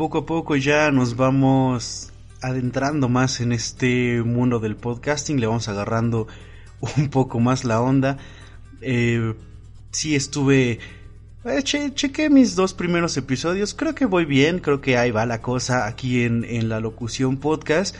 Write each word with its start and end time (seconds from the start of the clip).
poco 0.00 0.16
a 0.16 0.24
poco 0.24 0.56
ya 0.56 0.90
nos 0.90 1.14
vamos 1.14 2.10
adentrando 2.40 3.10
más 3.10 3.42
en 3.42 3.52
este 3.52 4.22
mundo 4.22 4.58
del 4.58 4.74
podcasting, 4.74 5.38
le 5.38 5.46
vamos 5.46 5.68
agarrando 5.68 6.26
un 6.96 7.10
poco 7.10 7.38
más 7.38 7.66
la 7.66 7.82
onda. 7.82 8.16
Eh, 8.80 9.34
sí 9.90 10.16
estuve... 10.16 10.78
Eh, 11.44 11.62
chequé 11.62 12.30
mis 12.30 12.56
dos 12.56 12.72
primeros 12.72 13.14
episodios, 13.18 13.74
creo 13.74 13.94
que 13.94 14.06
voy 14.06 14.24
bien, 14.24 14.60
creo 14.60 14.80
que 14.80 14.96
ahí 14.96 15.10
va 15.10 15.26
la 15.26 15.42
cosa 15.42 15.86
aquí 15.86 16.22
en, 16.24 16.44
en 16.44 16.70
la 16.70 16.80
locución 16.80 17.36
podcast. 17.36 17.94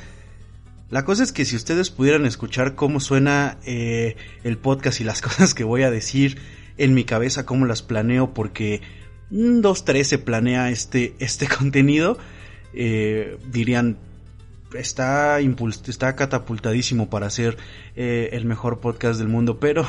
La 0.89 1.05
cosa 1.05 1.23
es 1.23 1.33
que 1.33 1.45
si 1.45 1.55
ustedes 1.55 1.91
pudieran 1.91 2.25
escuchar 2.25 2.77
cómo 2.77 3.01
suena 3.01 3.59
eh, 3.67 4.17
el 4.43 4.57
podcast 4.57 5.03
y 5.03 5.05
las 5.05 5.21
cosas 5.21 5.53
que 5.53 5.65
voy 5.65 5.83
a 5.83 5.91
decir 5.91 6.39
en 6.79 6.95
mi 6.95 7.05
cabeza, 7.05 7.45
cómo 7.45 7.67
las 7.67 7.83
planeo, 7.83 8.33
porque 8.33 8.81
2-3 9.31 10.05
se 10.05 10.19
planea 10.19 10.71
este, 10.71 11.15
este 11.19 11.47
contenido, 11.59 12.19
eh, 12.75 13.39
dirían, 13.51 13.97
está, 14.75 15.39
está 15.41 16.17
catapultadísimo 16.17 17.11
para 17.11 17.31
ser 17.31 17.57
eh, 17.97 18.31
el 18.33 18.45
mejor 18.45 18.81
podcast 18.81 19.19
del 19.19 19.29
mundo, 19.29 19.59
pero 19.59 19.87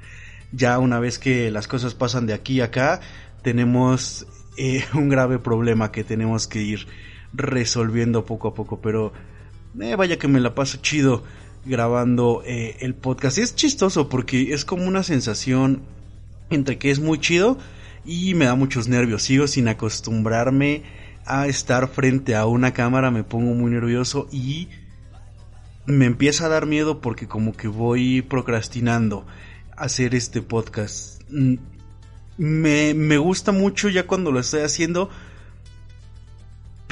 ya 0.52 0.78
una 0.78 1.00
vez 1.00 1.18
que 1.18 1.50
las 1.50 1.68
cosas 1.68 1.94
pasan 1.94 2.26
de 2.26 2.34
aquí 2.34 2.60
a 2.60 2.66
acá, 2.66 3.00
tenemos 3.42 4.26
eh, 4.56 4.84
un 4.94 5.08
grave 5.08 5.38
problema 5.38 5.92
que 5.92 6.04
tenemos 6.04 6.46
que 6.46 6.62
ir 6.62 6.86
resolviendo 7.32 8.26
poco 8.26 8.48
a 8.48 8.54
poco, 8.54 8.80
pero 8.80 9.12
vaya 9.74 10.18
que 10.18 10.28
me 10.28 10.38
la 10.38 10.54
paso 10.54 10.78
chido 10.82 11.24
grabando 11.64 12.42
el 12.44 12.94
podcast. 12.94 13.38
Es 13.38 13.54
chistoso 13.54 14.10
porque 14.10 14.52
es 14.52 14.66
como 14.66 14.84
una 14.84 15.02
sensación 15.02 15.80
entre 16.50 16.76
que 16.76 16.90
es 16.90 17.00
muy 17.00 17.18
chido 17.18 17.56
y 18.04 18.34
me 18.34 18.46
da 18.46 18.54
muchos 18.54 18.88
nervios. 18.88 19.22
Sigo 19.22 19.46
sin 19.46 19.68
acostumbrarme 19.68 20.82
a 21.24 21.46
estar 21.46 21.88
frente 21.88 22.34
a 22.34 22.46
una 22.46 22.72
cámara, 22.72 23.10
me 23.10 23.24
pongo 23.24 23.54
muy 23.54 23.70
nervioso 23.70 24.28
y 24.32 24.68
me 25.86 26.06
empieza 26.06 26.46
a 26.46 26.48
dar 26.48 26.66
miedo 26.66 27.00
porque 27.00 27.28
como 27.28 27.56
que 27.56 27.68
voy 27.68 28.22
procrastinando 28.22 29.26
hacer 29.76 30.14
este 30.14 30.42
podcast. 30.42 31.22
Mm, 31.30 31.56
me, 32.38 32.94
me 32.94 33.18
gusta 33.18 33.52
mucho 33.52 33.88
ya 33.88 34.06
cuando 34.06 34.32
lo 34.32 34.40
estoy 34.40 34.62
haciendo, 34.62 35.10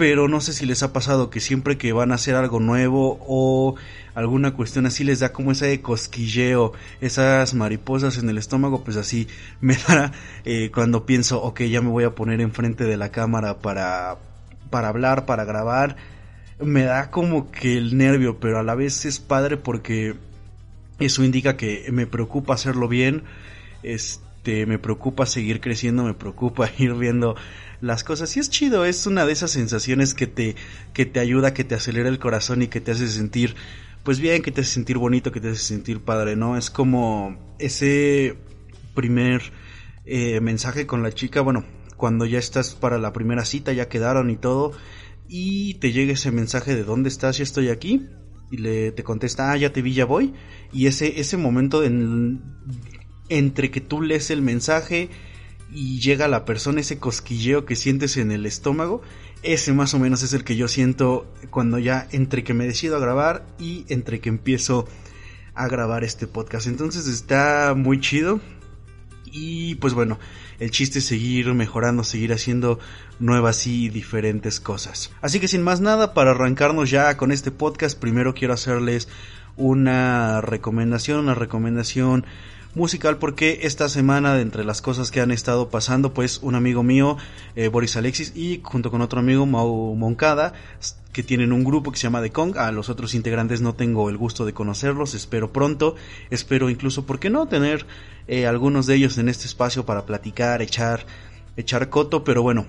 pero 0.00 0.28
no 0.28 0.40
sé 0.40 0.54
si 0.54 0.64
les 0.64 0.82
ha 0.82 0.94
pasado 0.94 1.28
que 1.28 1.40
siempre 1.40 1.76
que 1.76 1.92
van 1.92 2.10
a 2.10 2.14
hacer 2.14 2.34
algo 2.34 2.58
nuevo 2.58 3.18
o 3.28 3.74
alguna 4.14 4.54
cuestión 4.54 4.86
así 4.86 5.04
les 5.04 5.20
da 5.20 5.30
como 5.30 5.52
ese 5.52 5.78
cosquilleo, 5.82 6.72
esas 7.02 7.52
mariposas 7.52 8.16
en 8.16 8.30
el 8.30 8.38
estómago, 8.38 8.82
pues 8.82 8.96
así 8.96 9.28
me 9.60 9.76
da 9.76 10.12
eh, 10.46 10.70
cuando 10.72 11.04
pienso, 11.04 11.42
ok, 11.42 11.64
ya 11.64 11.82
me 11.82 11.90
voy 11.90 12.04
a 12.04 12.14
poner 12.14 12.40
enfrente 12.40 12.84
de 12.84 12.96
la 12.96 13.10
cámara 13.10 13.58
para, 13.58 14.16
para 14.70 14.88
hablar, 14.88 15.26
para 15.26 15.44
grabar, 15.44 15.96
me 16.58 16.84
da 16.84 17.10
como 17.10 17.50
que 17.50 17.76
el 17.76 17.98
nervio, 17.98 18.40
pero 18.40 18.58
a 18.58 18.62
la 18.62 18.74
vez 18.74 19.04
es 19.04 19.20
padre 19.20 19.58
porque 19.58 20.14
eso 20.98 21.24
indica 21.24 21.58
que 21.58 21.88
me 21.92 22.06
preocupa 22.06 22.54
hacerlo 22.54 22.88
bien, 22.88 23.24
este, 23.82 24.29
me 24.44 24.78
preocupa 24.78 25.26
seguir 25.26 25.60
creciendo, 25.60 26.04
me 26.04 26.14
preocupa 26.14 26.70
ir 26.78 26.94
viendo 26.94 27.36
las 27.80 28.04
cosas. 28.04 28.36
Y 28.36 28.40
es 28.40 28.50
chido, 28.50 28.84
es 28.84 29.06
una 29.06 29.26
de 29.26 29.32
esas 29.32 29.50
sensaciones 29.50 30.14
que 30.14 30.26
te, 30.26 30.56
que 30.92 31.06
te 31.06 31.20
ayuda, 31.20 31.54
que 31.54 31.64
te 31.64 31.74
acelera 31.74 32.08
el 32.08 32.18
corazón 32.18 32.62
y 32.62 32.68
que 32.68 32.80
te 32.80 32.92
hace 32.92 33.08
sentir, 33.08 33.54
pues 34.02 34.20
bien, 34.20 34.42
que 34.42 34.50
te 34.50 34.62
hace 34.62 34.70
sentir 34.70 34.98
bonito, 34.98 35.32
que 35.32 35.40
te 35.40 35.50
hace 35.50 35.64
sentir 35.64 36.00
padre, 36.00 36.36
¿no? 36.36 36.56
Es 36.56 36.70
como 36.70 37.38
ese 37.58 38.36
primer 38.94 39.42
eh, 40.04 40.40
mensaje 40.40 40.86
con 40.86 41.02
la 41.02 41.12
chica, 41.12 41.40
bueno, 41.40 41.64
cuando 41.96 42.24
ya 42.24 42.38
estás 42.38 42.74
para 42.74 42.98
la 42.98 43.12
primera 43.12 43.44
cita, 43.44 43.72
ya 43.72 43.88
quedaron 43.88 44.30
y 44.30 44.36
todo, 44.36 44.72
y 45.28 45.74
te 45.74 45.92
llega 45.92 46.14
ese 46.14 46.30
mensaje 46.30 46.74
de 46.74 46.82
dónde 46.82 47.08
estás, 47.08 47.38
ya 47.38 47.44
estoy 47.44 47.68
aquí, 47.68 48.08
y 48.50 48.56
le 48.56 48.90
te 48.90 49.04
contesta, 49.04 49.52
ah, 49.52 49.56
ya 49.56 49.72
te 49.72 49.82
vi, 49.82 49.92
ya 49.92 50.06
voy, 50.06 50.32
y 50.72 50.86
ese, 50.86 51.20
ese 51.20 51.36
momento 51.36 51.84
en, 51.84 52.42
entre 53.30 53.70
que 53.70 53.80
tú 53.80 54.02
lees 54.02 54.30
el 54.30 54.42
mensaje, 54.42 55.08
y 55.72 56.00
llega 56.00 56.28
la 56.28 56.44
persona, 56.44 56.80
ese 56.80 56.98
cosquilleo 56.98 57.64
que 57.64 57.76
sientes 57.76 58.16
en 58.16 58.32
el 58.32 58.44
estómago, 58.46 59.02
ese 59.42 59.72
más 59.72 59.94
o 59.94 59.98
menos 59.98 60.22
es 60.22 60.32
el 60.32 60.44
que 60.44 60.56
yo 60.56 60.68
siento 60.68 61.32
cuando 61.50 61.78
ya 61.78 62.08
entre 62.12 62.44
que 62.44 62.54
me 62.54 62.66
decido 62.66 62.96
a 62.96 63.00
grabar 63.00 63.46
y 63.58 63.84
entre 63.88 64.20
que 64.20 64.28
empiezo 64.28 64.86
a 65.54 65.68
grabar 65.68 66.04
este 66.04 66.26
podcast. 66.26 66.66
Entonces 66.66 67.06
está 67.06 67.74
muy 67.76 68.00
chido. 68.00 68.40
Y 69.32 69.76
pues 69.76 69.94
bueno, 69.94 70.18
el 70.58 70.72
chiste 70.72 70.98
es 70.98 71.04
seguir 71.04 71.54
mejorando, 71.54 72.02
seguir 72.02 72.32
haciendo 72.32 72.80
nuevas 73.20 73.66
y 73.68 73.88
diferentes 73.88 74.58
cosas. 74.58 75.12
Así 75.20 75.38
que 75.38 75.46
sin 75.46 75.62
más 75.62 75.80
nada, 75.80 76.14
para 76.14 76.32
arrancarnos 76.32 76.90
ya 76.90 77.16
con 77.16 77.30
este 77.30 77.52
podcast, 77.52 77.98
primero 77.98 78.34
quiero 78.34 78.54
hacerles 78.54 79.08
una 79.56 80.40
recomendación, 80.40 81.20
una 81.20 81.34
recomendación 81.34 82.26
musical 82.74 83.18
porque 83.18 83.60
esta 83.62 83.88
semana 83.88 84.34
de 84.34 84.42
entre 84.42 84.64
las 84.64 84.80
cosas 84.80 85.10
que 85.10 85.20
han 85.20 85.30
estado 85.30 85.70
pasando 85.70 86.14
pues 86.14 86.38
un 86.42 86.54
amigo 86.54 86.82
mío 86.82 87.16
eh, 87.56 87.68
Boris 87.68 87.96
Alexis 87.96 88.32
y 88.36 88.60
junto 88.62 88.90
con 88.90 89.00
otro 89.00 89.20
amigo 89.20 89.44
Mau 89.46 89.94
Moncada 89.96 90.52
que 91.12 91.22
tienen 91.24 91.52
un 91.52 91.64
grupo 91.64 91.90
que 91.90 91.98
se 91.98 92.04
llama 92.04 92.22
The 92.22 92.30
Kong. 92.30 92.56
A 92.56 92.70
los 92.70 92.88
otros 92.88 93.14
integrantes 93.14 93.60
no 93.60 93.74
tengo 93.74 94.08
el 94.08 94.16
gusto 94.16 94.44
de 94.44 94.52
conocerlos 94.52 95.14
espero 95.14 95.52
pronto. 95.52 95.96
Espero 96.30 96.70
incluso 96.70 97.04
por 97.04 97.18
qué 97.18 97.30
no 97.30 97.48
tener 97.48 97.86
eh, 98.28 98.46
algunos 98.46 98.86
de 98.86 98.94
ellos 98.94 99.18
en 99.18 99.28
este 99.28 99.46
espacio 99.46 99.84
para 99.84 100.06
platicar 100.06 100.62
echar 100.62 101.04
echar 101.56 101.88
coto 101.88 102.22
pero 102.22 102.42
bueno. 102.42 102.66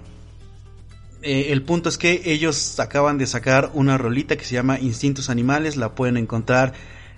Eh, 1.23 1.51
el 1.51 1.61
punto 1.61 1.89
es 1.89 1.99
que 1.99 2.23
ellos 2.25 2.79
acaban 2.79 3.19
de 3.19 3.27
sacar 3.27 3.69
una 3.75 3.95
rolita 3.99 4.37
que 4.37 4.45
se 4.45 4.55
llama 4.55 4.79
Instintos 4.79 5.29
Animales 5.29 5.77
la 5.77 5.93
pueden 5.93 6.17
encontrar 6.17 6.73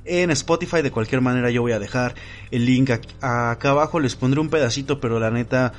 en 0.05 0.31
Spotify. 0.31 0.81
De 0.81 0.91
cualquier 0.91 1.21
manera 1.21 1.49
yo 1.49 1.61
voy 1.61 1.71
a 1.71 1.79
dejar 1.79 2.15
el 2.51 2.65
link 2.65 2.89
acá 2.89 3.69
abajo. 3.69 3.99
Les 3.99 4.15
pondré 4.15 4.39
un 4.39 4.49
pedacito, 4.49 4.99
pero 4.99 5.19
la 5.19 5.31
neta, 5.31 5.73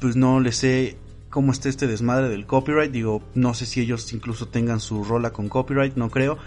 pues 0.00 0.16
no 0.16 0.40
les 0.40 0.56
sé 0.56 0.96
cómo 1.30 1.52
está 1.52 1.68
este 1.68 1.86
desmadre 1.86 2.28
del 2.28 2.46
copyright. 2.46 2.90
Digo, 2.90 3.22
no 3.34 3.54
sé 3.54 3.66
si 3.66 3.80
ellos 3.80 4.12
incluso 4.12 4.48
tengan 4.48 4.80
su 4.80 5.04
rola 5.04 5.32
con 5.32 5.48
copyright, 5.48 5.96
no 5.96 6.10
creo. 6.10 6.38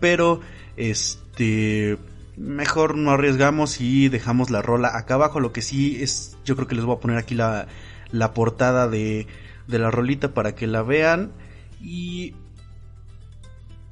Pero, 0.00 0.40
este, 0.76 1.98
mejor 2.36 2.96
no 2.96 3.10
arriesgamos 3.10 3.80
y 3.80 4.08
dejamos 4.08 4.50
la 4.50 4.62
rola 4.62 4.96
acá 4.96 5.14
abajo. 5.14 5.40
Lo 5.40 5.52
que 5.52 5.62
sí 5.62 6.02
es, 6.02 6.36
yo 6.44 6.56
creo 6.56 6.68
que 6.68 6.76
les 6.76 6.84
voy 6.84 6.96
a 6.96 7.00
poner 7.00 7.18
aquí 7.18 7.34
la, 7.34 7.66
la 8.10 8.32
portada 8.32 8.88
de, 8.88 9.26
de 9.66 9.78
la 9.78 9.90
rolita 9.90 10.32
para 10.32 10.54
que 10.54 10.66
la 10.66 10.82
vean. 10.82 11.32
Y 11.80 12.34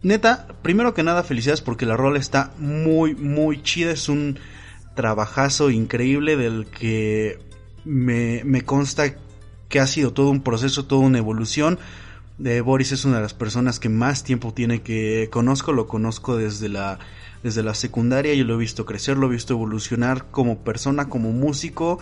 neta, 0.07 0.47
primero 0.63 0.95
que 0.95 1.03
nada, 1.03 1.23
felicidades 1.23 1.61
porque 1.61 1.85
la 1.85 1.97
rola 1.97 2.19
está 2.19 2.53
muy, 2.59 3.15
muy 3.15 3.63
chida. 3.63 3.91
Es 3.91 4.09
un 4.09 4.39
trabajazo 4.95 5.71
increíble 5.71 6.37
del 6.37 6.67
que 6.67 7.39
me, 7.85 8.63
consta 8.65 9.17
que 9.69 9.81
ha 9.81 9.87
sido 9.87 10.13
todo 10.13 10.31
un 10.31 10.43
proceso, 10.43 10.87
toda 10.87 11.03
una 11.03 11.19
evolución. 11.19 11.79
De 12.39 12.61
Boris 12.61 12.93
es 12.93 13.05
una 13.05 13.17
de 13.17 13.23
las 13.23 13.35
personas 13.35 13.81
que 13.81 13.89
más 13.89 14.23
tiempo 14.23 14.55
tiene 14.55 14.83
que 14.83 15.29
conozco, 15.31 15.73
lo 15.73 15.89
conozco 15.89 16.37
desde 16.37 16.69
la 16.69 16.99
desde 17.43 17.63
la 17.63 17.75
secundaria, 17.75 18.35
yo 18.35 18.45
lo 18.45 18.55
he 18.55 18.59
visto 18.59 18.85
crecer, 18.85 19.17
lo 19.17 19.29
he 19.29 19.31
visto 19.31 19.55
evolucionar 19.55 20.27
como 20.33 20.59
persona, 20.59 21.09
como 21.09 21.31
músico, 21.31 22.01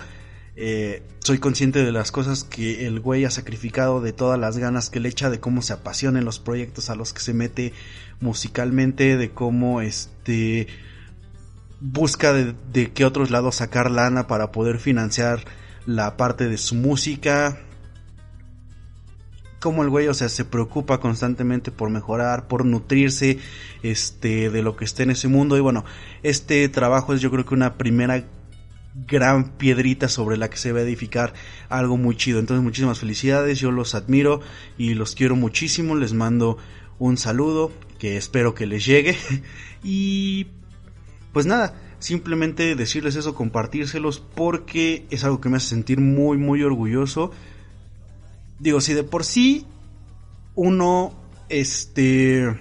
eh, 0.57 1.03
soy 1.19 1.39
consciente 1.39 1.85
de 1.85 1.91
las 1.91 2.13
cosas 2.13 2.45
que 2.45 2.87
el 2.87 3.01
güey 3.01 3.25
ha 3.25 3.31
sacrificado, 3.31 4.01
de 4.01 4.13
todas 4.13 4.39
las 4.39 4.59
ganas 4.59 4.91
que 4.91 5.01
le 5.01 5.09
echa, 5.09 5.31
de 5.31 5.41
cómo 5.41 5.63
se 5.63 5.73
apasiona 5.73 6.19
en 6.19 6.25
los 6.25 6.39
proyectos 6.39 6.91
a 6.91 6.95
los 6.95 7.13
que 7.13 7.21
se 7.21 7.35
mete 7.35 7.73
musicalmente, 8.21 9.17
de 9.17 9.31
cómo 9.31 9.81
este 9.81 10.69
busca 11.81 12.33
de, 12.33 12.93
qué 12.93 13.05
otros 13.05 13.31
lados 13.31 13.57
sacar 13.57 13.91
lana 13.91 14.27
para 14.27 14.53
poder 14.53 14.79
financiar 14.79 15.45
la 15.87 16.17
parte 16.17 16.49
de 16.49 16.57
su 16.57 16.75
música. 16.75 17.59
Como 19.61 19.83
el 19.83 19.91
güey, 19.91 20.09
o 20.09 20.15
sea, 20.15 20.29
se 20.29 20.45
preocupa 20.45 21.01
constantemente 21.01 21.71
por 21.71 21.91
mejorar, 21.91 22.49
por 22.49 22.65
nutrirse, 22.65 23.39
este, 23.83 24.51
de 24.51 24.63
lo 24.63 24.77
que 24.77 24.85
esté 24.85 25.03
en 25.03 25.11
ese 25.11 25.29
mundo. 25.29 25.57
Y 25.57 25.61
bueno, 25.61 25.85
este 26.23 26.69
trabajo 26.69 27.13
es 27.13 27.21
yo 27.21 27.31
creo 27.31 27.45
que 27.45 27.55
una 27.55 27.75
primera 27.75 28.25
gran 28.95 29.57
piedrita 29.57 30.09
sobre 30.09 30.37
la 30.37 30.49
que 30.49 30.57
se 30.57 30.73
va 30.73 30.79
a 30.79 30.83
edificar 30.83 31.35
algo 31.69 31.97
muy 31.97 32.17
chido. 32.17 32.39
Entonces 32.39 32.63
muchísimas 32.63 33.01
felicidades, 33.01 33.59
yo 33.59 33.71
los 33.71 33.95
admiro 33.95 34.41
y 34.79 34.95
los 34.95 35.15
quiero 35.15 35.37
muchísimo, 35.37 35.97
les 35.97 36.13
mando 36.13 36.59
un 36.99 37.17
saludo 37.17 37.73
que 37.99 38.17
espero 38.17 38.55
que 38.55 38.67
les 38.67 38.85
llegue 38.85 39.17
y 39.83 40.47
pues 41.33 41.47
nada, 41.47 41.75
simplemente 41.99 42.77
decirles 42.77 43.17
eso, 43.17 43.35
compartírselos 43.35 44.21
porque 44.21 45.07
es 45.11 45.25
algo 45.25 45.41
que 45.41 45.49
me 45.49 45.57
hace 45.57 45.71
sentir 45.71 46.01
muy 46.01 46.39
muy 46.39 46.63
orgulloso. 46.63 47.33
Digo, 48.61 48.81
si 48.81 48.95
de 48.95 49.03
por 49.03 49.25
sí 49.25 49.67
uno 50.55 51.15
este 51.49 52.57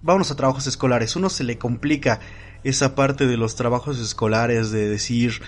vámonos 0.00 0.30
a 0.30 0.36
trabajos 0.36 0.66
escolares, 0.66 1.16
uno 1.16 1.28
se 1.28 1.44
le 1.44 1.58
complica 1.58 2.20
esa 2.64 2.94
parte 2.94 3.26
de 3.26 3.36
los 3.36 3.54
trabajos 3.54 3.98
escolares 4.00 4.70
de 4.70 4.88
decir, 4.88 5.40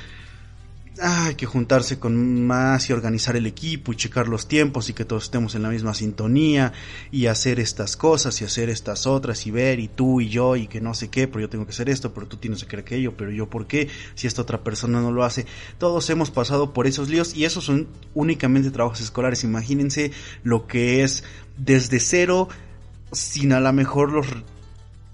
hay 1.03 1.35
que 1.35 1.47
juntarse 1.47 1.99
con 1.99 2.47
más 2.47 2.91
y 2.91 2.93
organizar 2.93 3.37
el 3.37 3.47
equipo 3.47 3.93
y 3.93 3.97
checar 3.97 4.29
los 4.29 4.47
tiempos 4.47 4.91
y 4.91 4.93
que 4.93 5.05
todos 5.05 5.25
estemos 5.25 5.55
en 5.55 5.63
la 5.63 5.71
misma 5.71 5.95
sintonía 5.95 6.73
y 7.11 7.27
hacer 7.27 7.59
estas 7.59 7.97
cosas 7.97 8.41
y 8.41 8.45
hacer 8.45 8.69
estas 8.69 9.07
otras 9.07 9.47
y 9.47 9.51
ver 9.51 9.81
y 9.81 9.89
tú 9.89 10.21
y 10.21 10.29
yo 10.29 10.57
y 10.57 10.67
que 10.67 10.81
no 10.81 10.95
sé 10.95 11.09
qué, 11.09 11.27
pero 11.27 11.41
yo 11.41 11.49
tengo 11.49 11.65
que 11.65 11.71
hacer 11.71 11.89
esto, 11.89 12.13
pero 12.13 12.27
tú 12.27 12.37
tienes 12.37 12.61
que 12.61 12.67
hacer 12.67 12.81
aquello, 12.81 13.17
pero 13.17 13.31
yo 13.31 13.49
por 13.49 13.67
qué, 13.67 13.89
si 14.15 14.27
esta 14.27 14.43
otra 14.43 14.63
persona 14.63 15.01
no 15.01 15.11
lo 15.11 15.25
hace. 15.25 15.47
Todos 15.79 16.11
hemos 16.11 16.31
pasado 16.31 16.73
por 16.73 16.87
esos 16.87 17.09
líos 17.09 17.35
y 17.35 17.45
esos 17.45 17.65
son 17.65 17.89
únicamente 18.15 18.71
trabajos 18.71 19.01
escolares. 19.01 19.45
Imagínense 19.45 20.13
lo 20.43 20.67
que 20.67 21.03
es 21.03 21.25
desde 21.57 22.01
cero, 22.01 22.49
sin 23.13 23.53
a 23.53 23.61
lo 23.61 23.73
mejor 23.73 24.13
los 24.13 24.27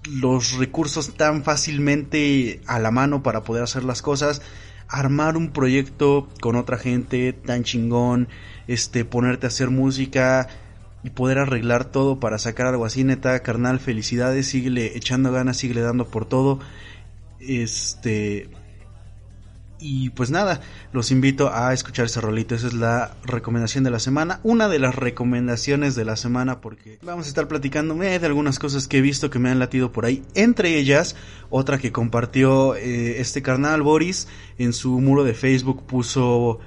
los 0.08 0.58
recursos 0.58 1.14
tan 1.14 1.44
fácilmente 1.44 2.60
a 2.66 2.78
la 2.78 2.90
mano 2.90 3.22
para 3.22 3.42
poder 3.42 3.62
hacer 3.62 3.84
las 3.84 4.02
cosas 4.02 4.42
armar 4.88 5.36
un 5.36 5.50
proyecto 5.50 6.28
con 6.40 6.56
otra 6.56 6.78
gente 6.78 7.32
tan 7.32 7.64
chingón, 7.64 8.28
este, 8.66 9.04
ponerte 9.04 9.46
a 9.46 9.48
hacer 9.48 9.70
música 9.70 10.48
y 11.02 11.10
poder 11.10 11.38
arreglar 11.38 11.84
todo 11.86 12.20
para 12.20 12.38
sacar 12.38 12.66
algo 12.66 12.84
así, 12.84 13.04
neta, 13.04 13.40
carnal, 13.42 13.80
felicidades, 13.80 14.46
síguele 14.46 14.96
echando 14.96 15.32
ganas, 15.32 15.56
síguele 15.56 15.80
dando 15.80 16.08
por 16.08 16.26
todo. 16.26 16.60
Este, 17.40 18.48
y 19.78 20.10
pues 20.10 20.30
nada, 20.30 20.60
los 20.92 21.10
invito 21.10 21.52
a 21.52 21.72
escuchar 21.72 22.06
ese 22.06 22.20
rolito. 22.20 22.54
Esa 22.54 22.68
es 22.68 22.74
la 22.74 23.14
recomendación 23.24 23.84
de 23.84 23.90
la 23.90 23.98
semana. 23.98 24.40
Una 24.42 24.68
de 24.68 24.78
las 24.78 24.94
recomendaciones 24.94 25.94
de 25.94 26.04
la 26.04 26.16
semana 26.16 26.60
porque 26.60 26.98
vamos 27.02 27.26
a 27.26 27.28
estar 27.28 27.48
platicando 27.48 27.94
de 27.94 28.26
algunas 28.26 28.58
cosas 28.58 28.88
que 28.88 28.98
he 28.98 29.00
visto 29.00 29.30
que 29.30 29.38
me 29.38 29.50
han 29.50 29.58
latido 29.58 29.92
por 29.92 30.06
ahí. 30.06 30.22
Entre 30.34 30.78
ellas, 30.78 31.16
otra 31.50 31.78
que 31.78 31.92
compartió 31.92 32.74
eh, 32.74 33.20
este 33.20 33.42
carnal 33.42 33.82
Boris 33.82 34.28
en 34.58 34.72
su 34.72 35.00
muro 35.00 35.24
de 35.24 35.34
Facebook 35.34 35.84
puso 35.86 36.60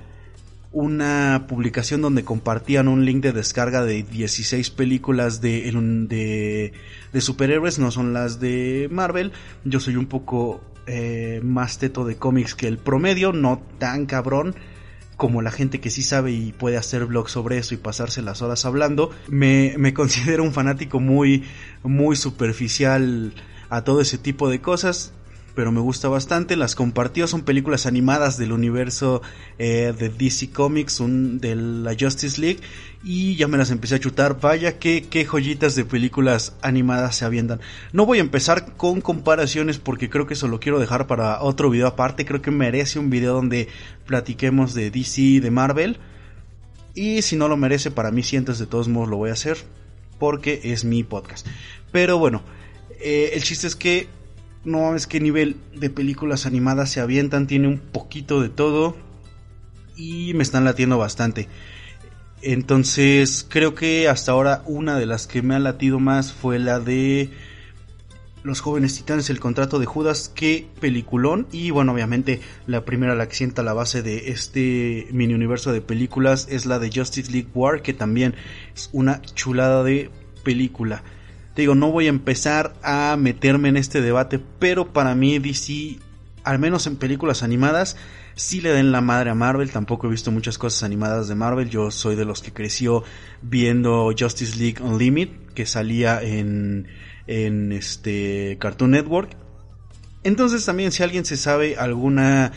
una 0.72 1.46
publicación 1.48 2.02
donde 2.02 2.24
compartían 2.24 2.88
un 2.88 3.06
link 3.06 3.24
de 3.24 3.32
descarga 3.32 3.84
de 3.84 4.04
16 4.04 4.70
películas 4.70 5.42
de, 5.42 5.72
de, 6.08 6.74
de 7.12 7.22
superhéroes, 7.22 7.80
no 7.80 7.90
son 7.90 8.14
las 8.14 8.40
de 8.40 8.88
Marvel. 8.92 9.32
Yo 9.66 9.80
soy 9.80 9.96
un 9.96 10.06
poco 10.06 10.62
eh, 10.92 11.40
más 11.44 11.78
teto 11.78 12.04
de 12.04 12.16
cómics 12.16 12.56
que 12.56 12.68
el 12.68 12.80
promedio, 12.80 13.32
no 13.32 13.62
tan 13.78 14.08
cabrón 14.08 14.56
como 15.18 15.42
la 15.42 15.52
gente 15.52 15.80
que 15.80 15.90
sí 15.90 16.02
sabe 16.02 16.32
y 16.32 16.54
puede 16.54 16.78
hacer 16.78 17.06
vlogs 17.06 17.32
sobre 17.34 17.58
eso 17.58 17.74
y 17.74 17.78
pasarse 17.78 18.22
las 18.22 18.42
horas 18.42 18.66
hablando. 18.66 19.12
Me, 19.28 19.76
me 19.78 19.94
considero 19.94 20.44
un 20.44 20.54
fanático 20.54 21.00
muy, 21.00 21.44
muy 21.84 22.16
superficial 22.16 23.34
a 23.70 23.84
todo 23.84 24.02
ese 24.02 24.18
tipo 24.18 24.50
de 24.50 24.62
cosas 24.62 25.14
pero 25.56 25.72
me 25.72 25.80
gusta 25.80 26.08
bastante. 26.08 26.56
Las 26.56 26.76
compartió, 26.76 27.28
son 27.28 27.42
películas 27.42 27.86
animadas 27.86 28.38
del 28.38 28.52
universo 28.52 29.22
eh, 29.58 29.94
de 29.98 30.10
DC 30.10 30.52
Comics, 30.52 31.02
de 31.02 31.56
la 31.56 31.96
Justice 32.00 32.40
League, 32.40 32.60
y 33.04 33.36
ya 33.36 33.48
me 33.48 33.58
las 33.58 33.72
empecé 33.72 33.96
a 33.96 34.00
chutar. 34.00 34.40
Vaya 34.40 34.80
que 34.80 35.04
qué 35.10 35.26
joyitas 35.26 35.76
de 35.76 35.86
películas 35.86 36.56
animadas 36.62 37.16
se 37.16 37.26
avientan. 37.26 37.60
No 37.94 38.06
voy 38.06 38.20
a 38.20 38.22
empezar 38.22 38.76
con 38.76 39.02
comparaciones 39.02 39.78
porque 39.78 40.10
creo 40.10 40.28
que 40.28 40.34
eso 40.34 40.48
lo 40.48 40.60
quiero 40.60 40.80
dejar 40.80 41.08
para 41.08 41.42
otro 41.42 41.70
video 41.70 41.88
aparte. 41.88 42.26
Creo 42.26 42.42
que 42.42 42.52
merece 42.52 43.00
un 43.00 43.10
video 43.10 43.34
donde 43.34 43.68
platiquemos 44.06 44.74
de 44.74 44.92
DC 44.92 45.22
y 45.22 45.40
de 45.40 45.52
Marvel. 45.52 45.98
Y 46.96 47.22
si 47.22 47.36
no 47.36 47.48
lo 47.48 47.58
merece, 47.58 47.92
para 47.92 48.12
mí 48.12 48.24
sientes 48.24 48.60
de 48.60 48.66
todos 48.66 48.88
modos 48.88 49.10
lo 49.10 49.18
voy 49.18 49.30
a 49.30 49.34
hacer 49.34 49.58
porque 50.20 50.60
es 50.66 50.84
mi 50.84 51.04
podcast. 51.04 51.48
Pero 51.92 52.20
bueno, 52.20 52.44
eh, 53.00 53.32
el 53.34 53.44
chiste 53.44 53.66
es 53.66 53.76
que 53.76 54.08
no 54.64 54.96
es 54.96 55.08
qué 55.08 55.20
nivel 55.20 55.58
de 55.76 55.90
películas 55.90 56.46
animadas 56.46 56.90
se 56.92 57.00
avientan, 57.00 57.48
tiene 57.48 57.68
un 57.68 57.80
poquito 57.80 58.42
de 58.42 58.50
todo 58.50 58.96
y 59.96 60.34
me 60.34 60.44
están 60.44 60.66
latiendo 60.66 60.98
bastante. 60.98 61.48
Entonces 62.42 63.46
creo 63.50 63.76
que 63.76 64.08
hasta 64.08 64.32
ahora 64.32 64.64
una 64.66 64.98
de 64.98 65.06
las 65.06 65.28
que 65.28 65.42
me 65.42 65.56
ha 65.56 65.60
latido 65.60 66.00
más 66.00 66.32
fue 66.32 66.58
la 66.60 66.80
de 66.80 67.30
Los 68.42 68.62
jóvenes 68.62 68.96
titanes, 68.96 69.30
el 69.30 69.42
contrato 69.42 69.80
de 69.80 69.86
Judas, 69.86 70.30
que 70.34 70.66
peliculón. 70.80 71.48
Y 71.52 71.72
bueno, 71.72 71.92
obviamente 71.92 72.40
la 72.68 72.86
primera 72.86 73.14
la 73.16 73.28
que 73.28 73.36
sienta 73.36 73.64
la 73.64 73.74
base 73.74 74.02
de 74.02 74.30
este 74.30 75.08
mini 75.12 75.34
universo 75.34 75.74
de 75.74 75.82
películas 75.82 76.48
es 76.50 76.66
la 76.66 76.80
de 76.80 76.90
Justice 76.90 77.30
League 77.32 77.50
War, 77.54 77.82
que 77.82 77.94
también 77.94 78.36
es 78.74 78.90
una 78.94 79.22
chulada 79.22 79.84
de 79.84 80.10
película 80.44 81.04
digo, 81.56 81.76
no 81.76 81.92
voy 81.92 82.08
a 82.08 82.10
empezar 82.10 82.74
a 82.84 83.16
meterme 83.18 83.70
en 83.70 83.78
este 83.78 84.02
debate, 84.02 84.40
pero 84.60 84.94
para 84.94 85.16
mí 85.16 85.40
DC, 85.40 86.00
al 86.44 86.60
menos 86.60 86.88
en 86.88 86.96
películas 86.96 87.44
animadas, 87.44 87.98
sí 88.36 88.62
le 88.62 88.72
den 88.72 88.92
la 88.92 89.02
madre 89.02 89.30
a 89.30 89.36
Marvel. 89.36 89.72
Tampoco 89.72 90.08
he 90.08 90.10
visto 90.10 90.32
muchas 90.32 90.58
cosas 90.58 90.84
animadas 90.84 91.28
de 91.28 91.36
Marvel. 91.36 91.70
Yo 91.70 91.92
soy 91.92 92.16
de 92.16 92.26
los 92.26 92.42
que 92.42 92.54
creció 92.54 93.04
viendo 93.42 94.12
Justice 94.18 94.58
League 94.58 94.82
Unlimited, 94.82 95.54
que 95.54 95.66
salía 95.66 96.22
en, 96.22 96.88
en 97.28 97.72
este 97.72 98.58
Cartoon 98.60 98.92
Network. 98.92 99.32
Entonces 100.24 100.66
también 100.66 100.92
si 100.92 101.04
alguien 101.04 101.26
se 101.26 101.38
sabe 101.38 101.78
alguna 101.78 102.52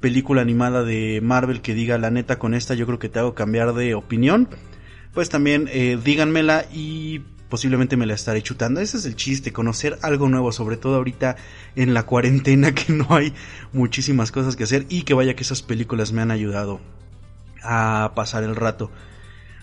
película 0.00 0.42
animada 0.42 0.82
de 0.82 1.20
Marvel 1.22 1.60
que 1.60 1.74
diga 1.74 1.98
la 1.98 2.10
neta 2.10 2.38
con 2.38 2.54
esta 2.54 2.74
yo 2.74 2.86
creo 2.86 2.98
que 2.98 3.08
te 3.08 3.18
hago 3.18 3.34
cambiar 3.34 3.74
de 3.74 3.94
opinión, 3.94 4.48
pues 5.12 5.28
también 5.28 5.68
eh, 5.72 5.98
díganmela 6.02 6.64
y 6.72 7.22
posiblemente 7.50 7.98
me 7.98 8.06
la 8.06 8.14
estaré 8.14 8.42
chutando. 8.42 8.80
Ese 8.80 8.96
es 8.96 9.04
el 9.04 9.16
chiste, 9.16 9.52
conocer 9.52 9.98
algo 10.00 10.28
nuevo, 10.28 10.52
sobre 10.52 10.78
todo 10.78 10.94
ahorita 10.96 11.36
en 11.76 11.92
la 11.92 12.04
cuarentena 12.04 12.74
que 12.74 12.94
no 12.94 13.06
hay 13.10 13.34
muchísimas 13.74 14.32
cosas 14.32 14.56
que 14.56 14.64
hacer 14.64 14.86
y 14.88 15.02
que 15.02 15.12
vaya 15.12 15.34
que 15.34 15.42
esas 15.42 15.60
películas 15.60 16.12
me 16.12 16.22
han 16.22 16.30
ayudado 16.30 16.80
a 17.62 18.12
pasar 18.14 18.44
el 18.44 18.56
rato. 18.56 18.90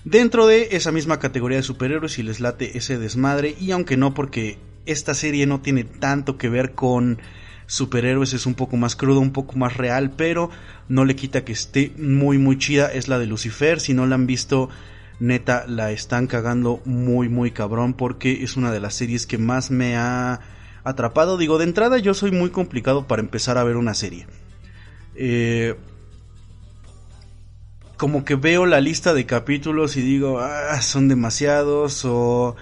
Dentro 0.04 0.46
de 0.46 0.70
esa 0.72 0.92
misma 0.92 1.20
categoría 1.20 1.58
de 1.58 1.64
superhéroes 1.64 2.20
y 2.20 2.24
les 2.24 2.40
late 2.40 2.78
ese 2.78 3.00
desmadre 3.00 3.56
y 3.60 3.72
aunque 3.72 3.98
no 3.98 4.14
porque 4.14 4.60
esta 4.86 5.14
serie 5.14 5.48
no 5.48 5.62
tiene 5.62 5.84
tanto 5.84 6.38
que 6.38 6.50
ver 6.50 6.74
con 6.74 7.20
superhéroes 7.66 8.34
es 8.34 8.46
un 8.46 8.54
poco 8.54 8.78
más 8.78 8.96
crudo, 8.96 9.20
un 9.20 9.34
poco 9.34 9.58
más 9.58 9.76
real, 9.76 10.12
pero 10.16 10.50
no 10.88 11.04
le 11.04 11.16
quita 11.16 11.44
que 11.44 11.52
esté 11.52 11.92
muy 11.98 12.38
muy 12.38 12.58
chida, 12.58 12.88
es 12.88 13.10
la 13.10 13.20
de 13.20 13.26
Lucifer, 13.26 13.82
si 13.82 13.94
no 13.94 14.06
la 14.06 14.16
han 14.16 14.28
visto 14.28 14.70
neta 15.20 15.66
la 15.68 15.92
están 15.92 16.28
cagando 16.28 16.82
muy 16.86 17.30
muy 17.30 17.52
cabrón 17.52 17.94
porque 17.94 18.44
es 18.44 18.56
una 18.56 18.72
de 18.72 18.80
las 18.80 18.94
series 18.94 19.26
que 19.26 19.38
más 19.38 19.72
me 19.72 19.96
ha 19.96 20.40
atrapado. 20.84 21.38
Digo, 21.38 21.58
de 21.58 21.66
entrada 21.66 21.98
yo 21.98 22.14
soy 22.14 22.32
muy 22.32 22.50
complicado 22.50 23.08
para 23.08 23.22
empezar 23.22 23.58
a 23.58 23.64
ver 23.64 23.78
una 23.78 23.94
serie. 23.94 24.28
Eh, 25.16 25.76
como 27.98 28.24
que 28.24 28.36
veo 28.36 28.66
la 28.66 28.80
lista 28.80 29.14
de 29.14 29.26
capítulos 29.26 29.98
y 29.98 30.02
digo, 30.02 30.40
ah, 30.40 30.80
son 30.82 31.08
demasiados 31.08 32.06
o 32.06 32.56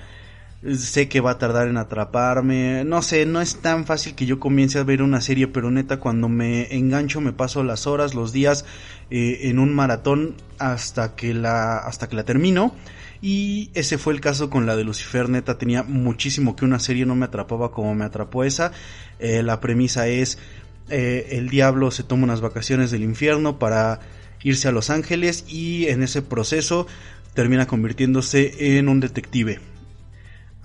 sé 0.74 1.08
que 1.08 1.22
va 1.22 1.32
a 1.32 1.38
tardar 1.38 1.68
en 1.68 1.78
atraparme. 1.78 2.84
No 2.86 3.02
sé, 3.02 3.26
no 3.26 3.42
es 3.42 3.58
tan 3.58 3.86
fácil 3.86 4.16
que 4.16 4.26
yo 4.26 4.40
comience 4.40 4.80
a 4.80 4.84
ver 4.84 5.02
una 5.02 5.22
serie, 5.22 5.48
pero 5.48 5.72
neta 5.72 5.98
cuando 5.98 6.30
me 6.30 6.76
engancho 6.76 7.22
me 7.22 7.34
paso 7.34 7.64
las 7.64 7.88
horas, 7.88 8.16
los 8.16 8.32
días 8.34 8.66
eh, 9.12 9.42
en 9.44 9.60
un 9.60 9.74
maratón 9.74 10.36
hasta 10.58 11.16
que 11.16 11.34
la 11.34 11.78
hasta 11.78 12.10
que 12.10 12.16
la 12.16 12.24
termino. 12.24 12.74
Y 13.22 13.72
ese 13.74 13.98
fue 13.98 14.14
el 14.14 14.22
caso 14.22 14.50
con 14.50 14.66
la 14.66 14.76
de 14.76 14.84
Lucifer, 14.84 15.30
neta 15.30 15.58
tenía 15.58 15.84
muchísimo 15.84 16.56
que 16.56 16.66
una 16.66 16.80
serie 16.80 17.06
no 17.06 17.16
me 17.16 17.26
atrapaba 17.26 17.72
como 17.72 17.96
me 17.96 18.06
atrapó 18.06 18.44
esa. 18.44 18.72
Eh, 19.20 19.42
la 19.44 19.60
premisa 19.60 20.08
es 20.08 20.38
eh, 20.90 21.30
el 21.32 21.50
diablo 21.50 21.92
se 21.92 22.04
toma 22.04 22.26
unas 22.26 22.42
vacaciones 22.42 22.92
del 22.92 23.04
infierno 23.04 23.58
para 23.58 24.00
irse 24.44 24.68
a 24.68 24.72
Los 24.72 24.90
Ángeles 24.90 25.46
y 25.48 25.88
en 25.88 26.04
ese 26.04 26.22
proceso 26.22 26.86
termina 27.34 27.66
convirtiéndose 27.66 28.78
en 28.78 28.90
un 28.90 29.00
detective 29.00 29.60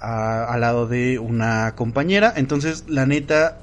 al 0.00 0.60
lado 0.60 0.86
de 0.86 1.18
una 1.18 1.74
compañera. 1.74 2.32
Entonces, 2.36 2.84
la 2.88 3.06
neta, 3.06 3.58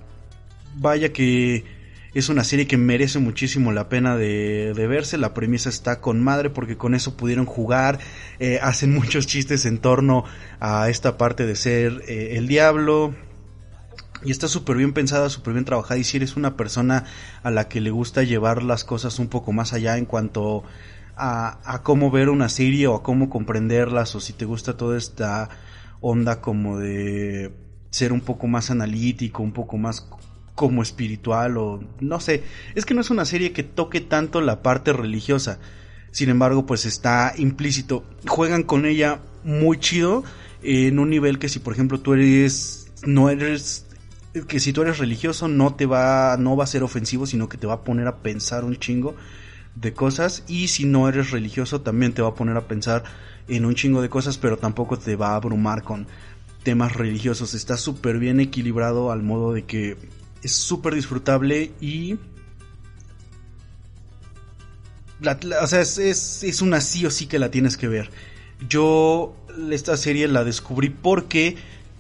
vaya 0.75 1.12
que 1.12 1.65
es 2.13 2.29
una 2.29 2.44
serie 2.44 2.67
que 2.67 2.77
merece 2.77 3.20
muchísimo 3.20 3.72
la 3.72 3.89
pena 3.89 4.15
de, 4.15 4.74
verse. 4.89 5.17
La 5.17 5.34
premisa 5.34 5.70
está 5.70 6.01
con 6.01 6.24
madre 6.24 6.50
porque 6.50 6.77
con 6.77 6.96
eso 6.96 7.17
pudieron 7.17 7.46
jugar. 7.46 8.00
Eh, 8.39 8.60
hacen 8.62 8.94
muchos 8.96 9.27
chistes 9.27 9.65
en 9.65 9.79
torno 9.79 10.24
a 10.60 10.89
esta 10.89 11.17
parte 11.17 11.46
de 11.46 11.56
ser 11.56 12.03
eh, 12.08 12.38
el 12.38 12.48
diablo. 12.48 13.13
Y 14.24 14.32
está 14.32 14.48
súper 14.48 14.77
bien 14.77 14.94
pensada, 14.94 15.29
súper 15.29 15.53
bien 15.53 15.65
trabajada. 15.65 16.00
Y 16.00 16.03
si 16.03 16.17
eres 16.17 16.36
una 16.36 16.58
persona 16.58 17.03
a 17.44 17.51
la 17.51 17.67
que 17.67 17.82
le 17.82 17.91
gusta 17.91 18.24
llevar 18.24 18.63
las 18.63 18.84
cosas 18.84 19.20
un 19.20 19.27
poco 19.27 19.51
más 19.51 19.74
allá 19.74 19.98
en 19.98 20.06
cuanto 20.06 20.63
a, 21.15 21.60
a 21.72 21.84
cómo 21.84 22.10
ver 22.10 22.29
una 22.29 22.50
serie 22.50 22.88
o 22.88 22.96
a 22.96 23.03
cómo 23.03 23.29
comprenderlas, 23.29 24.15
o 24.15 24.20
si 24.20 24.34
te 24.34 24.46
gusta 24.46 24.75
toda 24.75 24.98
esta 24.98 25.50
onda 26.01 26.42
como 26.42 26.80
de 26.80 27.51
ser 27.89 28.13
un 28.13 28.22
poco 28.22 28.48
más 28.48 28.70
analítico, 28.70 29.44
un 29.44 29.54
poco 29.54 29.77
más 29.77 30.08
como 30.56 30.82
espiritual 30.82 31.58
o 31.58 31.84
no 32.00 32.20
sé, 32.20 32.44
es 32.75 32.86
que 32.86 32.94
no 32.94 33.01
es 33.01 33.10
una 33.10 33.25
serie 33.25 33.51
que 33.51 33.63
toque 33.63 34.01
tanto 34.01 34.42
la 34.42 34.62
parte 34.63 34.92
religiosa. 34.94 35.60
Sin 36.12 36.30
embargo, 36.30 36.66
pues 36.66 36.86
está 36.86 37.34
implícito. 37.38 38.04
Juegan 38.25 38.63
con 38.63 38.86
ella 38.86 39.20
muy 39.44 39.77
chido 39.80 40.24
en 40.63 40.98
un 41.00 41.10
nivel 41.10 41.38
que 41.38 41.50
si 41.50 41.60
por 41.60 41.74
ejemplo 41.74 42.00
tú 42.00 42.13
eres 42.13 42.92
no 43.06 43.30
eres 43.30 43.86
que 44.48 44.60
si 44.60 44.74
tú 44.74 44.82
eres 44.82 44.98
religioso 44.98 45.48
no 45.48 45.75
te 45.75 45.86
va, 45.86 46.36
no 46.38 46.56
va 46.56 46.63
a 46.63 46.68
ser 46.68 46.84
ofensivo, 46.84 47.25
sino 47.25 47.50
que 47.50 47.58
te 47.58 47.68
va 47.68 47.75
a 47.75 47.84
poner 47.84 48.08
a 48.08 48.18
pensar 48.18 48.63
un 48.63 48.77
chingo 48.77 49.16
de 49.75 49.94
cosas 49.94 50.44
y 50.48 50.68
si 50.70 50.86
no 50.86 51.08
eres 51.08 51.32
religioso 51.32 51.82
también 51.82 52.13
te 52.13 52.22
va 52.22 52.30
a 52.30 52.36
poner 52.36 52.58
a 52.58 52.68
pensar 52.68 53.04
en 53.48 53.66
un 53.66 53.75
chingo 53.75 54.01
de 54.01 54.10
cosas, 54.10 54.38
pero 54.38 54.58
tampoco 54.58 54.98
te 54.98 55.16
va 55.16 55.30
a 55.30 55.36
abrumar 55.36 55.84
con 55.84 56.08
temas 56.63 56.94
religiosos. 56.94 57.54
Está 57.54 57.77
súper 57.77 58.20
bien 58.20 58.39
equilibrado 58.39 59.12
al 59.12 59.24
modo 59.24 59.54
de 59.54 59.63
que 59.63 59.98
es 60.44 60.56
súper 60.56 60.96
disfrutable 60.96 61.72
y... 61.80 62.18
o 65.24 65.68
sea, 65.68 65.82
es, 65.82 65.98
es, 65.98 66.44
es 66.44 66.62
una 66.62 66.82
sí 66.82 67.06
o 67.06 67.12
sí 67.12 67.27
que 67.27 67.39
la 67.39 67.51
tienes 67.51 67.77
que 67.77 67.88
ver. 67.88 68.12
Yo 68.70 69.36
esta 69.72 69.98
serie 69.98 70.27
la 70.27 70.44
descubrí 70.44 70.89
porque 70.89 71.56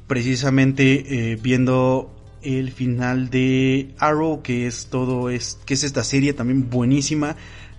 precisamente 0.07 1.31
eh, 1.31 1.35
viendo 1.35 2.13
el 2.41 2.71
final 2.71 3.29
de 3.29 3.93
Arrow, 3.97 4.41
que 4.41 4.67
es 4.67 4.87
todo 4.87 5.29
es 5.29 5.59
que 5.65 5.73
es 5.73 5.83
esta 5.83 6.03
serie 6.03 6.33
también 6.33 6.69
buenísima 6.69 7.35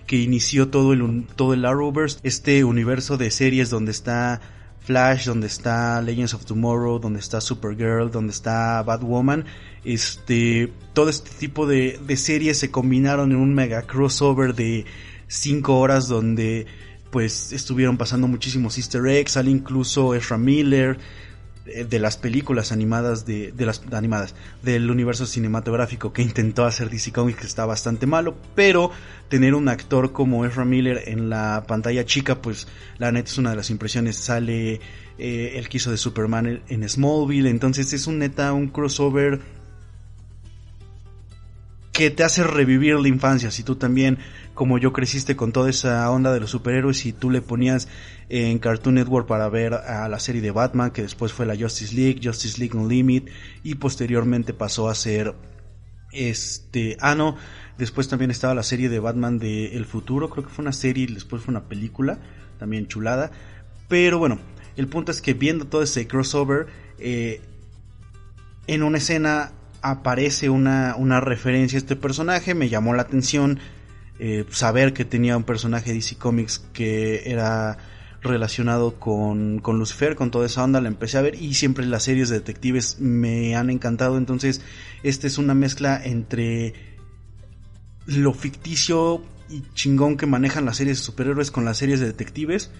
que 0.09 0.17
inició 0.17 0.69
todo 0.69 0.93
el 0.93 1.27
todo 1.35 1.53
el 1.53 1.63
Arrowverse, 1.63 2.17
este 2.23 2.63
universo 2.63 3.15
de 3.15 3.29
series 3.29 3.69
donde 3.69 3.91
está 3.91 4.41
Flash, 4.79 5.25
donde 5.25 5.45
está 5.45 6.01
Legends 6.01 6.33
of 6.33 6.45
Tomorrow, 6.45 6.97
donde 6.97 7.19
está 7.19 7.39
Supergirl, 7.39 8.09
donde 8.09 8.31
está 8.31 8.81
Batwoman, 8.81 9.45
este 9.85 10.73
todo 10.93 11.11
este 11.11 11.29
tipo 11.37 11.67
de, 11.67 11.99
de 12.03 12.17
series 12.17 12.57
se 12.57 12.71
combinaron 12.71 13.33
en 13.33 13.37
un 13.37 13.53
mega 13.53 13.83
crossover 13.83 14.55
de 14.55 14.85
5 15.27 15.77
horas 15.77 16.07
donde 16.07 16.65
pues 17.11 17.53
estuvieron 17.53 17.95
pasando 17.95 18.27
muchísimos 18.27 18.79
easter 18.79 19.05
eggs, 19.05 19.33
sale 19.33 19.51
incluso 19.51 20.15
Ezra 20.15 20.39
Miller, 20.39 20.97
de 21.87 21.99
las 21.99 22.17
películas 22.17 22.71
animadas 22.71 23.25
de, 23.25 23.51
de, 23.51 23.65
las 23.65 23.81
animadas 23.91 24.35
del 24.63 24.89
universo 24.89 25.25
cinematográfico 25.25 26.13
que 26.13 26.21
intentó 26.21 26.65
hacer 26.65 26.89
DC 26.89 27.11
Comics 27.11 27.39
que 27.39 27.47
está 27.47 27.65
bastante 27.65 28.05
malo 28.05 28.35
pero 28.55 28.91
tener 29.29 29.55
un 29.55 29.69
actor 29.69 30.11
como 30.11 30.45
Ezra 30.45 30.65
Miller 30.65 31.03
en 31.05 31.29
la 31.29 31.63
pantalla 31.67 32.05
chica 32.05 32.41
pues 32.41 32.67
la 32.97 33.11
neta 33.11 33.29
es 33.29 33.37
una 33.37 33.51
de 33.51 33.55
las 33.55 33.69
impresiones. 33.69 34.15
Sale 34.17 34.81
eh, 35.17 35.53
el 35.55 35.69
quiso 35.69 35.91
de 35.91 35.97
Superman 35.97 36.61
en 36.67 36.89
Smallville 36.89 37.49
entonces 37.49 37.93
es 37.93 38.07
un 38.07 38.19
neta 38.19 38.53
un 38.53 38.67
crossover 38.67 39.39
que 41.99 42.11
te 42.11 42.23
hace 42.23 42.45
revivir 42.45 42.97
la 42.97 43.09
infancia. 43.09 43.51
Si 43.51 43.61
tú 43.61 43.75
también 43.75 44.19
como 44.53 44.77
yo 44.77 44.93
creciste 44.93 45.35
con 45.35 45.51
toda 45.51 45.69
esa 45.69 46.09
onda 46.09 46.31
de 46.31 46.39
los 46.39 46.49
superhéroes 46.49 47.05
y 47.05 47.11
tú 47.11 47.29
le 47.29 47.41
ponías 47.41 47.89
en 48.29 48.57
Cartoon 48.59 48.95
Network 48.95 49.27
para 49.27 49.49
ver 49.49 49.73
a 49.73 50.07
la 50.07 50.17
serie 50.21 50.41
de 50.41 50.51
Batman 50.51 50.91
que 50.91 51.01
después 51.01 51.33
fue 51.33 51.45
la 51.45 51.57
Justice 51.57 51.93
League, 51.93 52.21
Justice 52.23 52.57
League 52.57 52.73
Unlimited 52.73 53.29
y 53.63 53.75
posteriormente 53.75 54.53
pasó 54.53 54.87
a 54.87 54.95
ser 54.95 55.35
este, 56.13 56.95
ah 57.01 57.15
no, 57.15 57.35
después 57.77 58.07
también 58.07 58.31
estaba 58.31 58.53
la 58.55 58.63
serie 58.63 58.87
de 58.87 58.99
Batman 58.99 59.37
de 59.37 59.75
El 59.75 59.83
Futuro, 59.83 60.29
creo 60.29 60.45
que 60.45 60.53
fue 60.53 60.63
una 60.63 60.71
serie 60.71 61.03
y 61.03 61.13
después 61.13 61.41
fue 61.43 61.51
una 61.51 61.67
película, 61.67 62.17
también 62.59 62.87
chulada, 62.87 63.29
pero 63.89 64.19
bueno, 64.19 64.39
el 64.77 64.87
punto 64.87 65.11
es 65.11 65.21
que 65.21 65.33
viendo 65.33 65.65
todo 65.65 65.83
ese 65.83 66.07
crossover, 66.07 66.67
eh, 66.97 67.41
en 68.67 68.83
una 68.83 68.99
escena 68.99 69.51
aparece 69.81 70.49
una, 70.49 70.95
una 70.97 71.19
referencia 71.19 71.77
a 71.77 71.79
este 71.79 71.95
personaje, 71.95 72.55
me 72.55 72.69
llamó 72.69 72.93
la 72.93 73.03
atención, 73.03 73.59
eh, 74.19 74.45
saber 74.49 74.93
que 74.93 75.05
tenía 75.05 75.37
un 75.37 75.43
personaje 75.43 75.89
de 75.89 75.95
DC 75.95 76.17
Comics 76.17 76.59
que 76.73 77.29
era 77.31 77.77
relacionado 78.21 78.99
con, 78.99 79.59
con 79.59 79.79
Lucifer, 79.79 80.15
con 80.15 80.29
toda 80.31 80.45
esa 80.45 80.63
onda, 80.63 80.81
la 80.81 80.89
empecé 80.89 81.17
a 81.17 81.21
ver 81.21 81.35
y 81.35 81.53
siempre 81.53 81.85
las 81.85 82.03
series 82.03 82.29
de 82.29 82.39
detectives 82.39 82.99
me 82.99 83.55
han 83.55 83.69
encantado, 83.69 84.17
entonces 84.17 84.61
esta 85.03 85.27
es 85.27 85.37
una 85.37 85.53
mezcla 85.53 86.01
entre 86.03 86.73
lo 88.05 88.33
ficticio 88.33 89.23
y 89.49 89.63
chingón 89.73 90.17
que 90.17 90.25
manejan 90.25 90.65
las 90.65 90.77
series 90.77 90.99
de 90.99 91.03
superhéroes 91.03 91.51
con 91.51 91.65
las 91.65 91.77
series 91.77 91.99
de 91.99 92.07
detectives. 92.07 92.71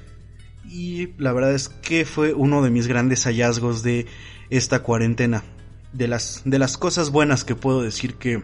Y 0.69 1.13
la 1.17 1.33
verdad 1.33 1.53
es 1.53 1.69
que 1.69 2.05
fue 2.05 2.33
uno 2.33 2.61
de 2.61 2.69
mis 2.69 2.87
grandes 2.87 3.23
hallazgos 3.23 3.81
de 3.81 4.05
esta 4.49 4.83
cuarentena, 4.83 5.43
de 5.93 6.07
las, 6.07 6.41
de 6.45 6.59
las 6.59 6.77
cosas 6.77 7.11
buenas 7.11 7.43
que 7.43 7.55
puedo 7.55 7.81
decir 7.81 8.15
que, 8.15 8.43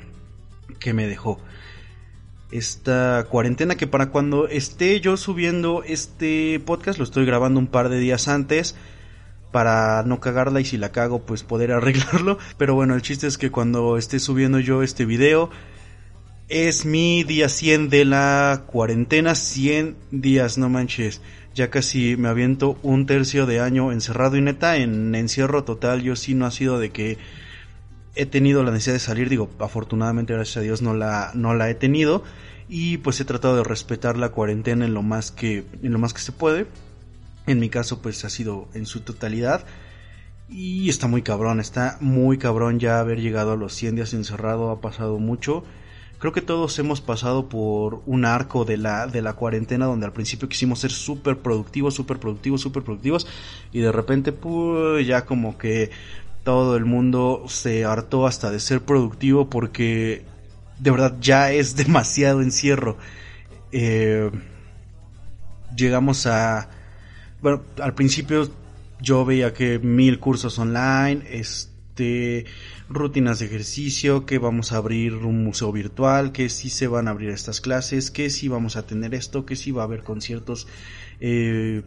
que 0.79 0.93
me 0.93 1.07
dejó. 1.07 1.39
Esta 2.51 3.25
cuarentena 3.29 3.75
que 3.75 3.87
para 3.87 4.11
cuando 4.11 4.47
esté 4.47 5.01
yo 5.01 5.17
subiendo 5.17 5.83
este 5.83 6.59
podcast 6.59 6.99
lo 6.99 7.03
estoy 7.03 7.25
grabando 7.25 7.59
un 7.59 7.67
par 7.67 7.89
de 7.89 7.99
días 7.99 8.27
antes 8.27 8.75
para 9.51 10.03
no 10.03 10.19
cagarla 10.19 10.61
y 10.61 10.65
si 10.65 10.77
la 10.77 10.91
cago 10.91 11.25
pues 11.25 11.43
poder 11.43 11.71
arreglarlo. 11.73 12.37
Pero 12.57 12.75
bueno 12.75 12.95
el 12.95 13.01
chiste 13.01 13.27
es 13.27 13.37
que 13.37 13.51
cuando 13.51 13.97
esté 13.97 14.19
subiendo 14.19 14.59
yo 14.59 14.83
este 14.83 15.05
video 15.05 15.49
es 16.47 16.85
mi 16.85 17.23
día 17.23 17.49
100 17.49 17.89
de 17.89 18.05
la 18.05 18.63
cuarentena 18.67 19.33
100 19.33 19.95
días 20.11 20.59
no 20.59 20.69
manches 20.69 21.21
ya 21.55 21.69
casi 21.69 22.17
me 22.17 22.27
aviento 22.27 22.77
un 22.83 23.05
tercio 23.05 23.45
de 23.45 23.61
año 23.61 23.93
encerrado 23.93 24.35
y 24.35 24.41
neta 24.41 24.75
en 24.75 25.15
encierro 25.15 25.63
total 25.63 26.03
yo 26.03 26.17
sí 26.17 26.35
no 26.35 26.45
ha 26.45 26.51
sido 26.51 26.79
de 26.79 26.91
que 26.91 27.17
he 28.13 28.25
tenido 28.25 28.61
la 28.63 28.71
necesidad 28.71 28.95
de 28.95 28.99
salir, 28.99 29.29
digo, 29.29 29.49
afortunadamente 29.59 30.33
gracias 30.33 30.57
a 30.57 30.61
Dios 30.61 30.81
no 30.81 30.93
la, 30.93 31.31
no 31.33 31.53
la 31.53 31.69
he 31.69 31.75
tenido 31.75 32.23
y 32.67 32.97
pues 32.97 33.19
he 33.21 33.25
tratado 33.25 33.55
de 33.55 33.63
respetar 33.63 34.17
la 34.17 34.29
cuarentena 34.29 34.85
en 34.85 34.93
lo 34.93 35.01
más 35.01 35.31
que, 35.31 35.65
en 35.81 35.93
lo 35.93 35.99
más 35.99 36.13
que 36.13 36.19
se 36.19 36.33
puede. 36.33 36.67
En 37.47 37.59
mi 37.59 37.69
caso 37.69 38.01
pues 38.01 38.25
ha 38.25 38.29
sido 38.29 38.67
en 38.73 38.85
su 38.85 39.01
totalidad 39.01 39.65
y 40.49 40.89
está 40.89 41.07
muy 41.07 41.21
cabrón, 41.21 41.61
está 41.61 41.97
muy 42.01 42.37
cabrón 42.37 42.79
ya 42.79 42.99
haber 42.99 43.21
llegado 43.21 43.53
a 43.53 43.55
los 43.55 43.73
100 43.73 43.95
días 43.95 44.13
encerrado, 44.13 44.71
ha 44.71 44.81
pasado 44.81 45.19
mucho. 45.19 45.63
Creo 46.19 46.31
que 46.31 46.41
todos 46.41 46.79
hemos 46.79 47.01
pasado 47.01 47.49
por 47.49 48.01
un 48.05 48.25
arco 48.25 48.63
de 48.63 48.77
la, 48.77 49.07
de 49.07 49.21
la 49.21 49.33
cuarentena 49.33 49.85
donde 49.85 50.05
al 50.05 50.13
principio 50.13 50.47
quisimos 50.47 50.79
ser 50.79 50.91
súper 50.91 51.39
productivos, 51.39 51.93
súper 51.93 52.19
productivos, 52.19 52.61
súper 52.61 52.83
productivos 52.83 53.27
y 53.73 53.79
de 53.79 53.91
repente 53.91 54.31
pues 54.31 55.05
ya 55.05 55.25
como 55.25 55.57
que 55.57 55.91
todo 56.43 56.77
el 56.77 56.85
mundo 56.85 57.43
se 57.47 57.83
hartó 57.83 58.27
hasta 58.27 58.49
de 58.49 58.59
ser 58.59 58.81
productivo 58.81 59.49
porque 59.49 60.23
de 60.79 60.91
verdad 60.91 61.15
ya 61.19 61.51
es 61.51 61.75
demasiado 61.75 62.41
encierro. 62.41 62.97
Eh, 63.71 64.31
llegamos 65.75 66.25
a... 66.27 66.69
Bueno, 67.41 67.61
al 67.81 67.93
principio 67.93 68.49
yo 69.01 69.25
veía 69.25 69.53
que 69.53 69.79
mil 69.79 70.19
cursos 70.19 70.57
online, 70.57 71.23
este, 71.29 71.74
rutinas 72.89 73.39
de 73.39 73.45
ejercicio, 73.45 74.25
que 74.25 74.37
vamos 74.37 74.71
a 74.71 74.77
abrir 74.77 75.13
un 75.15 75.43
museo 75.43 75.71
virtual, 75.71 76.31
que 76.31 76.49
sí 76.49 76.69
se 76.69 76.87
van 76.87 77.07
a 77.07 77.11
abrir 77.11 77.29
estas 77.29 77.61
clases, 77.61 78.11
que 78.11 78.29
sí 78.29 78.47
vamos 78.47 78.75
a 78.75 78.85
tener 78.85 79.13
esto, 79.13 79.45
que 79.45 79.55
sí 79.55 79.71
va 79.71 79.83
a 79.83 79.85
haber 79.85 80.03
conciertos 80.03 80.67
eh, 81.19 81.83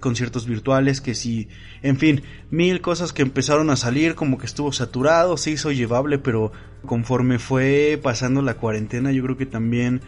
conciertos 0.00 0.46
virtuales, 0.46 1.00
que 1.00 1.14
si, 1.14 1.48
en 1.82 1.98
fin, 1.98 2.22
mil 2.50 2.80
cosas 2.80 3.12
que 3.12 3.22
empezaron 3.22 3.70
a 3.70 3.76
salir, 3.76 4.14
como 4.14 4.38
que 4.38 4.46
estuvo 4.46 4.72
saturado, 4.72 5.36
se 5.36 5.50
hizo 5.50 5.70
llevable, 5.70 6.18
pero 6.18 6.52
conforme 6.86 7.38
fue 7.38 8.00
pasando 8.02 8.42
la 8.42 8.54
cuarentena, 8.54 9.12
yo 9.12 9.22
creo 9.22 9.36
que 9.36 9.46
también, 9.46 10.00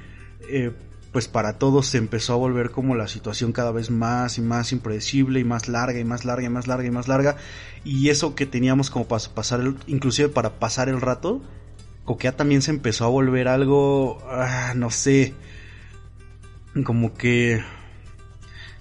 eh, 0.48 0.72
pues 1.14 1.28
para 1.28 1.58
todos 1.58 1.86
se 1.86 1.98
empezó 1.98 2.32
a 2.32 2.38
volver 2.38 2.72
como 2.72 2.96
la 2.96 3.06
situación 3.06 3.52
cada 3.52 3.70
vez 3.70 3.88
más 3.88 4.36
y 4.36 4.40
más 4.40 4.72
impredecible 4.72 5.38
y 5.38 5.44
más 5.44 5.68
larga 5.68 6.00
y 6.00 6.04
más 6.04 6.24
larga 6.24 6.44
y 6.44 6.48
más 6.48 6.66
larga 6.66 6.88
y 6.88 6.90
más 6.90 7.06
larga, 7.06 7.36
y 7.84 8.08
eso 8.08 8.34
que 8.34 8.46
teníamos 8.46 8.90
como 8.90 9.06
para 9.06 9.22
pasar, 9.32 9.60
el, 9.60 9.76
inclusive 9.86 10.28
para 10.28 10.58
pasar 10.58 10.88
el 10.88 11.00
rato, 11.00 11.40
Coquea 12.04 12.36
también 12.36 12.62
se 12.62 12.72
empezó 12.72 13.04
a 13.04 13.10
volver 13.10 13.46
algo, 13.46 14.18
ah, 14.28 14.72
no 14.74 14.90
sé, 14.90 15.34
como 16.84 17.14
que 17.14 17.62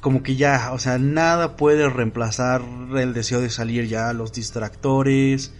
como 0.01 0.23
que 0.23 0.35
ya, 0.35 0.71
o 0.73 0.79
sea, 0.79 0.97
nada 0.97 1.55
puede 1.55 1.87
reemplazar 1.87 2.63
el 2.95 3.13
deseo 3.13 3.41
de 3.41 3.51
salir 3.51 3.87
ya, 3.87 4.11
los 4.11 4.33
distractores 4.33 5.53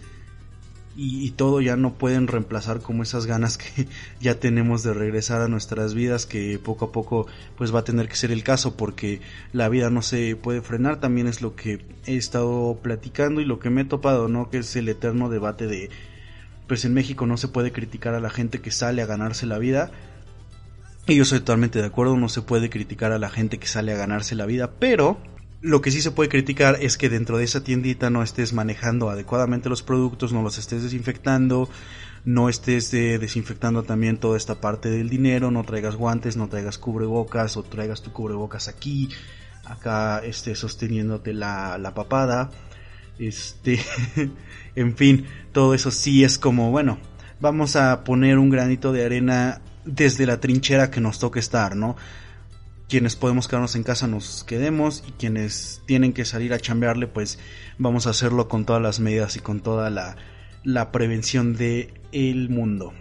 y, 0.96 1.30
todo 1.32 1.60
ya 1.60 1.76
no 1.76 1.94
pueden 1.94 2.28
reemplazar 2.28 2.80
como 2.80 3.02
esas 3.02 3.26
ganas 3.26 3.58
que 3.58 3.88
ya 4.20 4.38
tenemos 4.38 4.82
de 4.82 4.94
regresar 4.94 5.40
a 5.40 5.48
nuestras 5.48 5.94
vidas, 5.94 6.26
que 6.26 6.58
poco 6.58 6.86
a 6.86 6.92
poco 6.92 7.26
pues 7.56 7.74
va 7.74 7.80
a 7.80 7.84
tener 7.84 8.08
que 8.08 8.16
ser 8.16 8.30
el 8.30 8.44
caso 8.44 8.76
porque 8.76 9.20
la 9.52 9.68
vida 9.68 9.90
no 9.90 10.02
se 10.02 10.36
puede 10.36 10.62
frenar, 10.62 11.00
también 11.00 11.26
es 11.26 11.42
lo 11.42 11.56
que 11.56 11.84
he 12.06 12.16
estado 12.16 12.78
platicando 12.82 13.40
y 13.40 13.44
lo 13.44 13.58
que 13.58 13.70
me 13.70 13.82
he 13.82 13.84
topado, 13.84 14.28
¿no? 14.28 14.50
Que 14.50 14.58
es 14.58 14.76
el 14.76 14.88
eterno 14.88 15.28
debate 15.28 15.66
de 15.66 15.90
pues 16.66 16.84
en 16.84 16.94
México 16.94 17.26
no 17.26 17.36
se 17.36 17.48
puede 17.48 17.72
criticar 17.72 18.14
a 18.14 18.20
la 18.20 18.30
gente 18.30 18.60
que 18.60 18.70
sale 18.70 19.02
a 19.02 19.06
ganarse 19.06 19.44
la 19.46 19.58
vida, 19.58 19.90
y 21.06 21.16
yo 21.16 21.26
soy 21.26 21.40
totalmente 21.40 21.80
de 21.80 21.86
acuerdo, 21.86 22.16
no 22.16 22.30
se 22.30 22.40
puede 22.40 22.70
criticar 22.70 23.12
a 23.12 23.18
la 23.18 23.28
gente 23.28 23.58
que 23.58 23.66
sale 23.66 23.92
a 23.92 23.96
ganarse 23.96 24.34
la 24.34 24.46
vida, 24.46 24.70
pero 24.78 25.18
lo 25.64 25.80
que 25.80 25.90
sí 25.90 26.02
se 26.02 26.10
puede 26.10 26.28
criticar 26.28 26.76
es 26.82 26.98
que 26.98 27.08
dentro 27.08 27.38
de 27.38 27.44
esa 27.44 27.64
tiendita 27.64 28.10
no 28.10 28.22
estés 28.22 28.52
manejando 28.52 29.08
adecuadamente 29.08 29.70
los 29.70 29.82
productos, 29.82 30.30
no 30.30 30.42
los 30.42 30.58
estés 30.58 30.82
desinfectando, 30.82 31.70
no 32.26 32.50
estés 32.50 32.90
desinfectando 32.90 33.82
también 33.82 34.18
toda 34.18 34.36
esta 34.36 34.60
parte 34.60 34.90
del 34.90 35.08
dinero, 35.08 35.50
no 35.50 35.64
traigas 35.64 35.96
guantes, 35.96 36.36
no 36.36 36.48
traigas 36.50 36.76
cubrebocas 36.76 37.56
o 37.56 37.62
traigas 37.62 38.02
tu 38.02 38.12
cubrebocas 38.12 38.68
aquí, 38.68 39.08
acá 39.64 40.18
estés 40.18 40.58
sosteniéndote 40.58 41.32
la, 41.32 41.78
la 41.78 41.94
papada. 41.94 42.50
Este, 43.18 43.80
en 44.76 44.94
fin, 44.98 45.24
todo 45.52 45.72
eso 45.72 45.90
sí 45.90 46.24
es 46.24 46.38
como, 46.38 46.72
bueno, 46.72 46.98
vamos 47.40 47.74
a 47.76 48.04
poner 48.04 48.36
un 48.36 48.50
granito 48.50 48.92
de 48.92 49.06
arena 49.06 49.62
desde 49.86 50.26
la 50.26 50.40
trinchera 50.40 50.90
que 50.90 51.00
nos 51.00 51.18
toque 51.18 51.40
estar, 51.40 51.74
¿no? 51.74 51.96
Quienes 52.88 53.16
podemos 53.16 53.48
quedarnos 53.48 53.76
en 53.76 53.82
casa 53.82 54.06
nos 54.06 54.44
quedemos 54.44 55.02
y 55.06 55.12
quienes 55.12 55.82
tienen 55.86 56.12
que 56.12 56.24
salir 56.24 56.52
a 56.52 56.60
chambearle 56.60 57.06
pues 57.06 57.38
vamos 57.78 58.06
a 58.06 58.10
hacerlo 58.10 58.48
con 58.48 58.64
todas 58.64 58.82
las 58.82 59.00
medidas 59.00 59.36
y 59.36 59.40
con 59.40 59.60
toda 59.60 59.90
la, 59.90 60.16
la 60.62 60.92
prevención 60.92 61.56
de 61.56 61.94
el 62.12 62.50
mundo. 62.50 62.92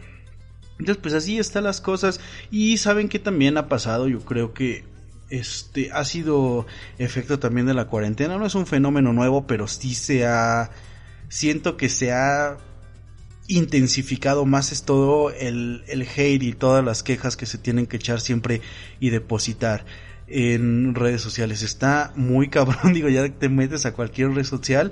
Entonces 0.80 0.98
pues 1.02 1.14
así 1.14 1.38
están 1.38 1.66
las 1.66 1.82
cosas 1.82 2.20
y 2.50 2.78
saben 2.78 3.10
que 3.10 3.20
también 3.20 3.58
ha 3.58 3.68
pasado, 3.68 4.08
yo 4.08 4.22
creo 4.22 4.54
que 4.54 4.86
este 5.30 5.92
ha 5.92 6.06
sido 6.06 6.66
efecto 6.98 7.40
también 7.40 7.68
de 7.68 7.74
la 7.74 7.86
cuarentena, 7.86 8.38
no 8.38 8.46
es 8.46 8.56
un 8.56 8.68
fenómeno 8.68 9.14
nuevo, 9.14 9.48
pero 9.48 9.68
sí 9.68 9.96
se 9.96 10.26
ha 10.26 10.72
siento 11.30 11.78
que 11.78 11.90
se 11.90 12.12
ha 12.12 12.58
intensificado 13.48 14.46
más 14.46 14.72
es 14.72 14.84
todo 14.84 15.32
el, 15.32 15.84
el 15.88 16.04
hate 16.04 16.44
y 16.44 16.54
todas 16.54 16.84
las 16.84 17.04
quejas 17.04 17.36
que 17.36 17.46
se 17.46 17.58
tienen 17.58 17.88
que 17.88 17.98
echar 17.98 18.22
siempre 18.22 18.62
y 19.00 19.10
depositar 19.10 19.86
en 20.28 20.96
redes 20.96 21.22
sociales. 21.22 21.62
Está 21.62 22.14
muy 22.16 22.50
cabrón, 22.50 22.94
digo, 22.94 23.10
ya 23.10 23.28
te 23.30 23.50
metes 23.50 23.86
a 23.86 23.94
cualquier 23.94 24.32
red 24.32 24.44
social 24.44 24.92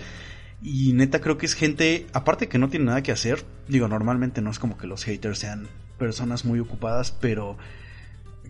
y 0.62 0.94
neta 0.94 1.22
creo 1.22 1.38
que 1.38 1.46
es 1.46 1.56
gente, 1.56 2.06
aparte 2.14 2.48
que 2.48 2.60
no 2.60 2.70
tiene 2.70 2.86
nada 2.86 3.02
que 3.02 3.12
hacer, 3.12 3.44
digo, 3.68 3.88
normalmente 3.88 4.42
no 4.42 4.52
es 4.52 4.60
como 4.60 4.78
que 4.78 4.88
los 4.88 5.04
haters 5.04 5.40
sean 5.40 5.68
personas 5.98 6.46
muy 6.46 6.60
ocupadas, 6.60 7.12
pero 7.12 7.58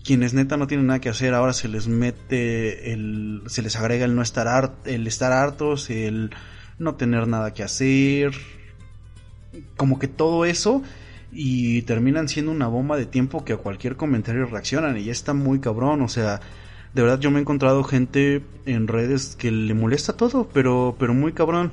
quienes 0.04 0.34
neta 0.34 0.58
no 0.58 0.68
tienen 0.68 0.88
nada 0.88 1.00
que 1.00 1.10
hacer, 1.10 1.34
ahora 1.34 1.54
se 1.54 1.68
les 1.68 1.88
mete 1.88 2.92
el, 2.92 3.44
se 3.48 3.62
les 3.62 3.76
agrega 3.78 4.04
el 4.04 4.16
no 4.16 4.22
estar 4.22 4.74
el 4.86 5.08
estar 5.08 5.32
hartos, 5.32 5.90
el 5.90 6.32
no 6.80 6.96
tener 6.96 7.28
nada 7.28 7.54
que 7.54 7.64
hacer, 7.64 8.34
como 9.78 10.00
que 10.00 10.08
todo 10.08 10.46
eso 10.46 10.82
y 11.32 11.84
terminan 11.84 12.28
siendo 12.28 12.52
una 12.52 12.68
bomba 12.68 12.98
de 12.98 13.06
tiempo 13.06 13.46
que 13.46 13.54
a 13.54 13.58
cualquier 13.58 13.96
comentario 13.96 14.46
reaccionan 14.46 14.98
y 14.98 15.06
ya 15.06 15.12
está 15.12 15.34
muy 15.34 15.60
cabrón, 15.60 16.02
o 16.02 16.10
sea, 16.10 16.42
de 16.94 17.02
verdad 17.02 17.20
yo 17.20 17.32
me 17.32 17.40
he 17.40 17.42
encontrado 17.42 17.84
gente 17.84 18.42
en 18.66 18.88
redes 18.88 19.36
que 19.38 19.52
le 19.52 19.74
molesta 19.74 20.14
todo, 20.14 20.50
pero 20.54 20.96
pero 21.00 21.14
muy 21.14 21.34
cabrón. 21.34 21.72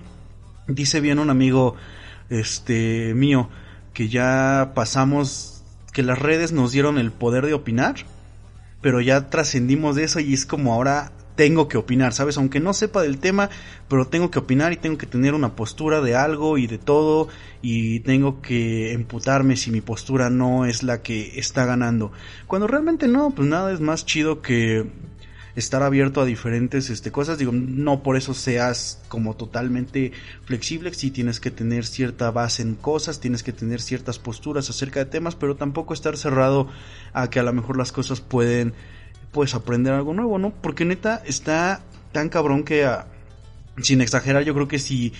Dice 0.69 1.01
bien 1.01 1.19
un 1.19 1.31
amigo 1.31 1.75
este 2.31 3.15
mío 3.15 3.49
que 3.95 4.09
ya 4.09 4.73
pasamos 4.75 5.65
que 5.93 6.03
las 6.03 6.19
redes 6.19 6.53
nos 6.53 6.71
dieron 6.73 6.99
el 6.99 7.11
poder 7.11 7.47
de 7.47 7.55
opinar, 7.55 7.97
pero 8.81 9.01
ya 9.01 9.31
trascendimos 9.31 9.97
de 9.97 10.05
eso 10.05 10.21
y 10.21 10.35
es 10.35 10.47
como 10.47 10.73
ahora 10.73 11.11
tengo 11.39 11.69
que 11.69 11.79
opinar, 11.79 12.13
¿sabes? 12.15 12.37
Aunque 12.37 12.59
no 12.59 12.75
sepa 12.75 13.01
del 13.01 13.19
tema, 13.19 13.49
pero 13.87 14.09
tengo 14.09 14.29
que 14.29 14.41
opinar 14.41 14.73
y 14.73 14.77
tengo 14.77 14.99
que 14.99 15.07
tener 15.07 15.35
una 15.35 15.55
postura 15.55 16.01
de 16.01 16.17
algo 16.17 16.59
y 16.59 16.67
de 16.67 16.79
todo 16.79 17.29
y 17.63 18.01
tengo 18.01 18.43
que 18.43 18.93
emputarme 18.93 19.57
si 19.57 19.71
mi 19.71 19.81
postura 19.81 20.31
no 20.31 20.67
es 20.67 20.83
la 20.83 21.01
que 21.01 21.39
está 21.39 21.65
ganando. 21.65 22.11
Cuando 22.49 22.67
realmente 22.67 23.07
no, 23.07 23.31
pues 23.31 23.47
nada 23.47 23.73
es 23.73 23.79
más 23.79 24.05
chido 24.05 24.43
que 24.43 24.89
estar 25.55 25.85
abierto 25.85 26.21
a 26.21 26.25
diferentes 26.25 26.91
este, 26.91 27.13
cosas. 27.13 27.39
Digo, 27.39 27.53
no 27.53 28.03
por 28.03 28.17
eso 28.17 28.35
seas 28.35 29.01
como 29.07 29.37
totalmente 29.37 30.11
flexible, 30.45 30.93
sí 30.93 31.13
tienes 31.13 31.39
que 31.39 31.53
tener 31.53 31.87
cierta 31.87 32.33
base 32.33 32.63
en 32.63 32.75
cosas, 32.75 33.21
tienes 33.21 33.45
que 33.45 33.53
tener 33.53 33.81
ciertas 33.81 34.19
posturas 34.19 34.71
acerca 34.71 34.99
de 34.99 35.07
temas, 35.07 35.37
pero 35.37 35.55
tampoco 35.55 35.95
estar 35.95 36.17
cerrado 36.17 36.67
a 37.13 37.31
que 37.31 37.39
a 37.39 37.45
lo 37.45 37.53
mejor 37.53 37.77
las 37.77 37.93
cosas 37.93 38.21
pueden 38.21 38.75
puedes 39.39 39.55
aprender 39.55 39.93
algo 39.93 40.15
nuevo, 40.15 40.37
¿no? 40.37 40.51
Porque 40.51 40.85
neta 40.85 41.23
está 41.25 41.81
tan 42.11 42.29
cabrón 42.29 42.65
que, 42.65 42.85
ah, 42.85 43.07
sin 43.81 44.01
exagerar, 44.01 44.43
yo 44.43 44.53
creo 44.53 44.67
que 44.67 44.81
si 44.81 45.13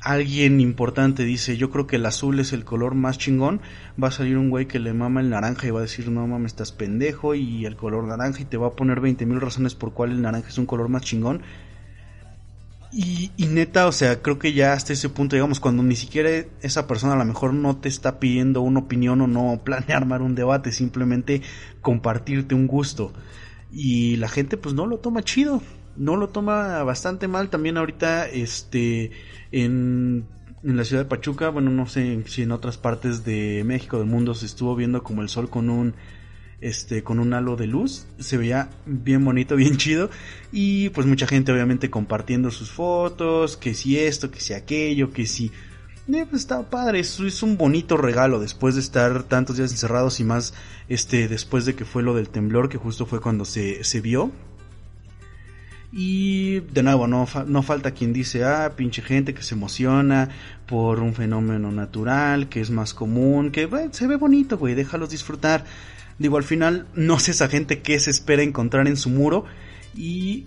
alguien 0.00 0.60
importante 0.60 1.24
dice, 1.24 1.56
yo 1.56 1.68
creo 1.70 1.88
que 1.88 1.96
el 1.96 2.06
azul 2.06 2.38
es 2.38 2.52
el 2.52 2.64
color 2.64 2.94
más 2.94 3.18
chingón, 3.18 3.60
va 4.00 4.06
a 4.06 4.12
salir 4.12 4.38
un 4.38 4.50
güey 4.50 4.66
que 4.66 4.78
le 4.78 4.92
mama 4.92 5.20
el 5.20 5.30
naranja 5.30 5.66
y 5.66 5.70
va 5.70 5.80
a 5.80 5.82
decir, 5.82 6.08
no 6.12 6.24
mames, 6.28 6.52
estás 6.52 6.70
pendejo 6.70 7.34
y 7.34 7.66
el 7.66 7.74
color 7.74 8.04
naranja 8.04 8.42
y 8.42 8.44
te 8.44 8.56
va 8.56 8.68
a 8.68 8.76
poner 8.76 9.00
20 9.00 9.26
mil 9.26 9.40
razones 9.40 9.74
por 9.74 9.92
cuál 9.92 10.12
el 10.12 10.22
naranja 10.22 10.48
es 10.48 10.58
un 10.58 10.66
color 10.66 10.88
más 10.88 11.02
chingón. 11.02 11.42
Y, 12.92 13.32
y, 13.36 13.46
neta, 13.46 13.88
o 13.88 13.92
sea, 13.92 14.22
creo 14.22 14.38
que 14.38 14.52
ya 14.52 14.74
hasta 14.74 14.92
ese 14.92 15.08
punto, 15.08 15.34
digamos, 15.34 15.58
cuando 15.58 15.82
ni 15.82 15.96
siquiera 15.96 16.30
esa 16.62 16.86
persona 16.86 17.14
a 17.14 17.18
lo 17.18 17.24
mejor 17.24 17.52
no 17.52 17.78
te 17.78 17.88
está 17.88 18.20
pidiendo 18.20 18.60
una 18.60 18.78
opinión 18.78 19.20
o 19.22 19.26
no 19.26 19.60
planea 19.64 19.96
armar 19.96 20.22
un 20.22 20.36
debate, 20.36 20.70
simplemente 20.70 21.42
compartirte 21.82 22.54
un 22.54 22.68
gusto 22.68 23.12
y 23.72 24.16
la 24.16 24.28
gente 24.28 24.56
pues 24.56 24.74
no 24.74 24.86
lo 24.86 24.98
toma 24.98 25.22
chido, 25.22 25.62
no 25.96 26.16
lo 26.16 26.28
toma 26.28 26.82
bastante 26.82 27.28
mal. 27.28 27.50
También 27.50 27.76
ahorita 27.76 28.28
este 28.28 29.12
en, 29.52 30.24
en 30.62 30.76
la 30.76 30.84
ciudad 30.84 31.02
de 31.02 31.08
Pachuca, 31.08 31.48
bueno, 31.50 31.70
no 31.70 31.86
sé 31.86 32.22
si 32.26 32.42
en 32.42 32.52
otras 32.52 32.78
partes 32.78 33.24
de 33.24 33.62
México 33.64 33.98
del 33.98 34.06
mundo 34.06 34.34
se 34.34 34.46
estuvo 34.46 34.74
viendo 34.76 35.02
como 35.02 35.22
el 35.22 35.28
sol 35.28 35.50
con 35.50 35.70
un 35.70 35.94
este 36.60 37.02
con 37.02 37.18
un 37.18 37.34
halo 37.34 37.56
de 37.56 37.66
luz, 37.66 38.06
se 38.18 38.36
veía 38.36 38.70
bien 38.86 39.24
bonito, 39.24 39.56
bien 39.56 39.76
chido 39.76 40.10
y 40.52 40.88
pues 40.90 41.06
mucha 41.06 41.26
gente 41.26 41.52
obviamente 41.52 41.90
compartiendo 41.90 42.50
sus 42.50 42.70
fotos, 42.70 43.56
que 43.56 43.74
si 43.74 43.98
esto, 43.98 44.30
que 44.30 44.40
si 44.40 44.54
aquello, 44.54 45.12
que 45.12 45.26
si 45.26 45.52
eh, 46.08 46.26
pues 46.28 46.42
está 46.42 46.62
padre, 46.70 47.00
eso 47.00 47.26
es 47.26 47.42
un 47.42 47.56
bonito 47.56 47.96
regalo 47.96 48.38
después 48.38 48.74
de 48.74 48.80
estar 48.80 49.24
tantos 49.24 49.56
días 49.56 49.72
encerrados 49.72 50.20
y 50.20 50.24
más 50.24 50.54
este 50.88 51.28
después 51.28 51.64
de 51.64 51.74
que 51.74 51.84
fue 51.84 52.02
lo 52.02 52.14
del 52.14 52.28
temblor 52.28 52.68
que 52.68 52.78
justo 52.78 53.06
fue 53.06 53.20
cuando 53.20 53.44
se, 53.44 53.82
se 53.84 54.00
vio. 54.00 54.30
Y 55.92 56.60
de 56.60 56.82
nuevo, 56.82 57.06
no, 57.06 57.26
no 57.46 57.62
falta 57.62 57.92
quien 57.92 58.12
dice, 58.12 58.44
ah, 58.44 58.72
pinche 58.76 59.02
gente 59.02 59.32
que 59.32 59.42
se 59.42 59.54
emociona 59.54 60.28
por 60.66 61.00
un 61.00 61.14
fenómeno 61.14 61.70
natural, 61.72 62.48
que 62.48 62.60
es 62.60 62.70
más 62.70 62.92
común, 62.92 63.50
que 63.50 63.68
se 63.92 64.06
ve 64.06 64.16
bonito, 64.16 64.58
güey, 64.58 64.74
déjalos 64.74 65.10
disfrutar. 65.10 65.64
Digo, 66.18 66.36
al 66.36 66.44
final, 66.44 66.86
no 66.94 67.18
sé 67.18 67.30
esa 67.30 67.48
gente 67.48 67.80
que 67.80 67.98
se 67.98 68.10
espera 68.10 68.42
encontrar 68.42 68.88
en 68.88 68.96
su 68.96 69.10
muro 69.10 69.44
y 69.94 70.44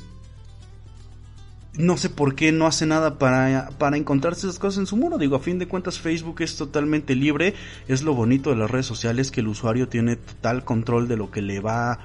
no 1.74 1.98
sé 1.98 2.10
por 2.10 2.36
qué 2.36 2.52
no 2.52 2.66
hace 2.68 2.86
nada 2.86 3.20
para, 3.20 3.70
para 3.78 3.98
encontrarse 3.98 4.48
esas 4.48 4.60
cosas 4.60 4.80
en 4.80 4.88
su 4.88 4.98
muro. 4.98 5.18
Digo, 5.18 5.36
a 5.36 5.40
fin 5.40 5.60
de 5.60 5.68
cuentas 5.68 6.00
Facebook 6.00 6.42
es 6.42 6.58
totalmente 6.58 7.16
libre. 7.16 7.54
Es 7.88 8.02
lo 8.02 8.14
bonito 8.14 8.50
de 8.50 8.58
las 8.58 8.72
redes 8.72 8.86
sociales 8.86 9.32
que 9.32 9.42
el 9.42 9.48
usuario 9.48 9.88
tiene 9.88 10.16
total 10.16 10.64
control 10.64 11.08
de 11.08 11.18
lo 11.18 11.32
que 11.32 11.42
le 11.42 11.60
va 11.60 12.00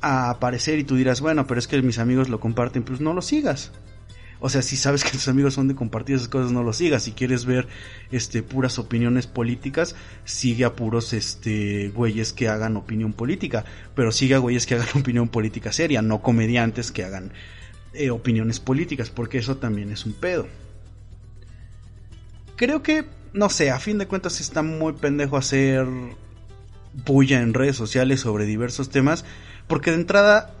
a 0.00 0.30
aparecer 0.30 0.78
y 0.78 0.84
tú 0.84 0.96
dirás, 0.96 1.20
bueno, 1.20 1.46
pero 1.46 1.58
es 1.58 1.66
que 1.66 1.80
mis 1.82 1.98
amigos 1.98 2.28
lo 2.28 2.38
comparten, 2.38 2.82
pues 2.82 3.00
no 3.00 3.14
lo 3.14 3.22
sigas. 3.22 3.72
O 4.40 4.50
sea, 4.50 4.60
si 4.60 4.76
sabes 4.76 5.02
que 5.04 5.10
tus 5.10 5.28
amigos 5.28 5.54
son 5.54 5.68
de 5.68 5.74
compartir 5.74 6.16
esas 6.16 6.28
cosas, 6.28 6.52
no 6.52 6.62
lo 6.62 6.72
sigas. 6.72 7.02
Si 7.02 7.12
quieres 7.12 7.46
ver 7.46 7.66
este 8.12 8.42
puras 8.42 8.78
opiniones 8.78 9.26
políticas, 9.26 9.96
sigue 10.24 10.64
a 10.64 10.76
puros 10.76 11.12
este 11.12 11.88
güeyes 11.88 12.32
que 12.32 12.48
hagan 12.48 12.76
opinión 12.76 13.12
política, 13.12 13.64
pero 13.94 14.12
sigue 14.12 14.34
a 14.34 14.38
güeyes 14.38 14.66
que 14.66 14.74
hagan 14.74 14.88
opinión 14.94 15.28
política 15.28 15.72
seria, 15.72 16.02
no 16.02 16.20
comediantes 16.20 16.92
que 16.92 17.04
hagan 17.04 17.32
eh, 17.94 18.10
opiniones 18.10 18.60
políticas, 18.60 19.10
porque 19.10 19.38
eso 19.38 19.56
también 19.56 19.90
es 19.90 20.04
un 20.06 20.12
pedo. 20.12 20.46
Creo 22.56 22.82
que, 22.82 23.04
no 23.32 23.48
sé, 23.48 23.70
a 23.70 23.78
fin 23.78 23.98
de 23.98 24.06
cuentas 24.06 24.40
está 24.40 24.62
muy 24.62 24.92
pendejo 24.92 25.36
hacer 25.36 25.86
bulla 27.04 27.40
en 27.40 27.54
redes 27.54 27.76
sociales 27.76 28.20
sobre 28.20 28.46
diversos 28.46 28.90
temas, 28.90 29.24
porque 29.66 29.90
de 29.90 29.96
entrada, 29.96 30.54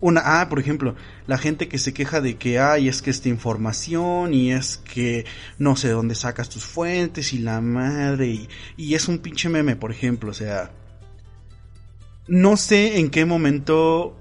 una, 0.00 0.40
ah, 0.40 0.48
por 0.48 0.58
ejemplo, 0.58 0.96
la 1.26 1.38
gente 1.38 1.68
que 1.68 1.78
se 1.78 1.94
queja 1.94 2.20
de 2.20 2.36
que, 2.36 2.58
ay, 2.58 2.88
es 2.88 3.02
que 3.02 3.10
esta 3.10 3.28
información 3.28 4.34
y 4.34 4.52
es 4.52 4.78
que 4.78 5.24
no 5.58 5.76
sé 5.76 5.90
dónde 5.90 6.14
sacas 6.14 6.48
tus 6.48 6.64
fuentes 6.64 7.32
y 7.32 7.38
la 7.38 7.60
madre, 7.60 8.26
y, 8.26 8.48
y 8.76 8.94
es 8.94 9.08
un 9.08 9.18
pinche 9.18 9.48
meme, 9.48 9.76
por 9.76 9.92
ejemplo, 9.92 10.30
o 10.30 10.34
sea, 10.34 10.72
no 12.26 12.56
sé 12.56 12.98
en 12.98 13.10
qué 13.10 13.24
momento 13.24 14.16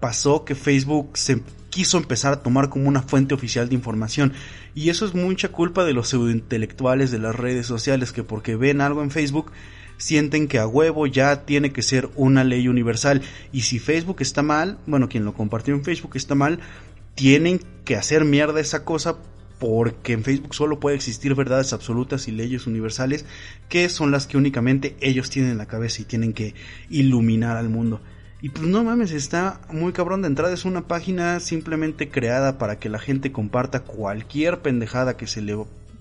pasó 0.00 0.44
que 0.44 0.54
Facebook 0.54 1.16
se 1.16 1.42
quiso 1.76 1.98
empezar 1.98 2.32
a 2.32 2.42
tomar 2.42 2.70
como 2.70 2.88
una 2.88 3.02
fuente 3.02 3.34
oficial 3.34 3.68
de 3.68 3.74
información. 3.74 4.32
Y 4.74 4.88
eso 4.88 5.04
es 5.04 5.14
mucha 5.14 5.50
culpa 5.50 5.84
de 5.84 5.92
los 5.92 6.08
pseudointelectuales 6.08 7.10
de 7.10 7.18
las 7.18 7.34
redes 7.34 7.66
sociales 7.66 8.12
que 8.12 8.22
porque 8.22 8.56
ven 8.56 8.80
algo 8.80 9.02
en 9.02 9.10
Facebook 9.10 9.52
sienten 9.98 10.48
que 10.48 10.58
a 10.58 10.66
huevo 10.66 11.06
ya 11.06 11.44
tiene 11.44 11.72
que 11.72 11.82
ser 11.82 12.08
una 12.16 12.44
ley 12.44 12.66
universal. 12.68 13.20
Y 13.52 13.60
si 13.60 13.78
Facebook 13.78 14.16
está 14.20 14.40
mal, 14.40 14.78
bueno, 14.86 15.10
quien 15.10 15.26
lo 15.26 15.34
compartió 15.34 15.74
en 15.74 15.84
Facebook 15.84 16.12
está 16.14 16.34
mal, 16.34 16.60
tienen 17.14 17.60
que 17.84 17.96
hacer 17.96 18.24
mierda 18.24 18.58
esa 18.58 18.82
cosa 18.82 19.18
porque 19.58 20.14
en 20.14 20.24
Facebook 20.24 20.54
solo 20.54 20.80
puede 20.80 20.96
existir 20.96 21.34
verdades 21.34 21.74
absolutas 21.74 22.26
y 22.26 22.32
leyes 22.32 22.66
universales 22.66 23.26
que 23.68 23.90
son 23.90 24.10
las 24.10 24.26
que 24.26 24.38
únicamente 24.38 24.96
ellos 25.00 25.28
tienen 25.28 25.50
en 25.50 25.58
la 25.58 25.66
cabeza 25.66 26.00
y 26.00 26.06
tienen 26.06 26.32
que 26.32 26.54
iluminar 26.88 27.58
al 27.58 27.68
mundo. 27.68 28.00
Y 28.40 28.50
pues 28.50 28.66
no 28.66 28.84
mames, 28.84 29.12
está 29.12 29.60
muy 29.70 29.92
cabrón 29.92 30.22
de 30.22 30.28
entrada. 30.28 30.52
Es 30.52 30.64
una 30.64 30.86
página 30.86 31.40
simplemente 31.40 32.10
creada 32.10 32.58
para 32.58 32.78
que 32.78 32.88
la 32.88 32.98
gente 32.98 33.32
comparta 33.32 33.80
cualquier 33.80 34.60
pendejada 34.60 35.16
que 35.16 35.26
se 35.26 35.40
le 35.40 35.54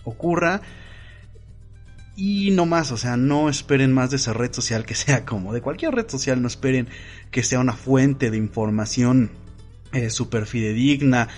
ocurra. 0.03 0.61
Y 2.17 2.51
no 2.51 2.65
más, 2.65 2.91
o 2.91 2.97
sea, 2.97 3.17
no 3.17 3.49
esperen 3.49 3.93
más 3.93 4.09
de 4.09 4.17
esa 4.17 4.33
red 4.33 4.53
social 4.53 4.85
que 4.85 4.95
sea 4.95 5.25
como 5.25 5.53
de 5.53 5.61
cualquier 5.61 5.93
red 5.93 6.09
social, 6.09 6.41
no 6.41 6.47
esperen 6.47 6.87
que 7.31 7.43
sea 7.43 7.59
una 7.59 7.73
fuente 7.73 8.31
de 8.31 8.37
información 8.37 9.31
eh, 9.91 10.09
súper 10.09 10.45
fidedigna. 10.45 11.29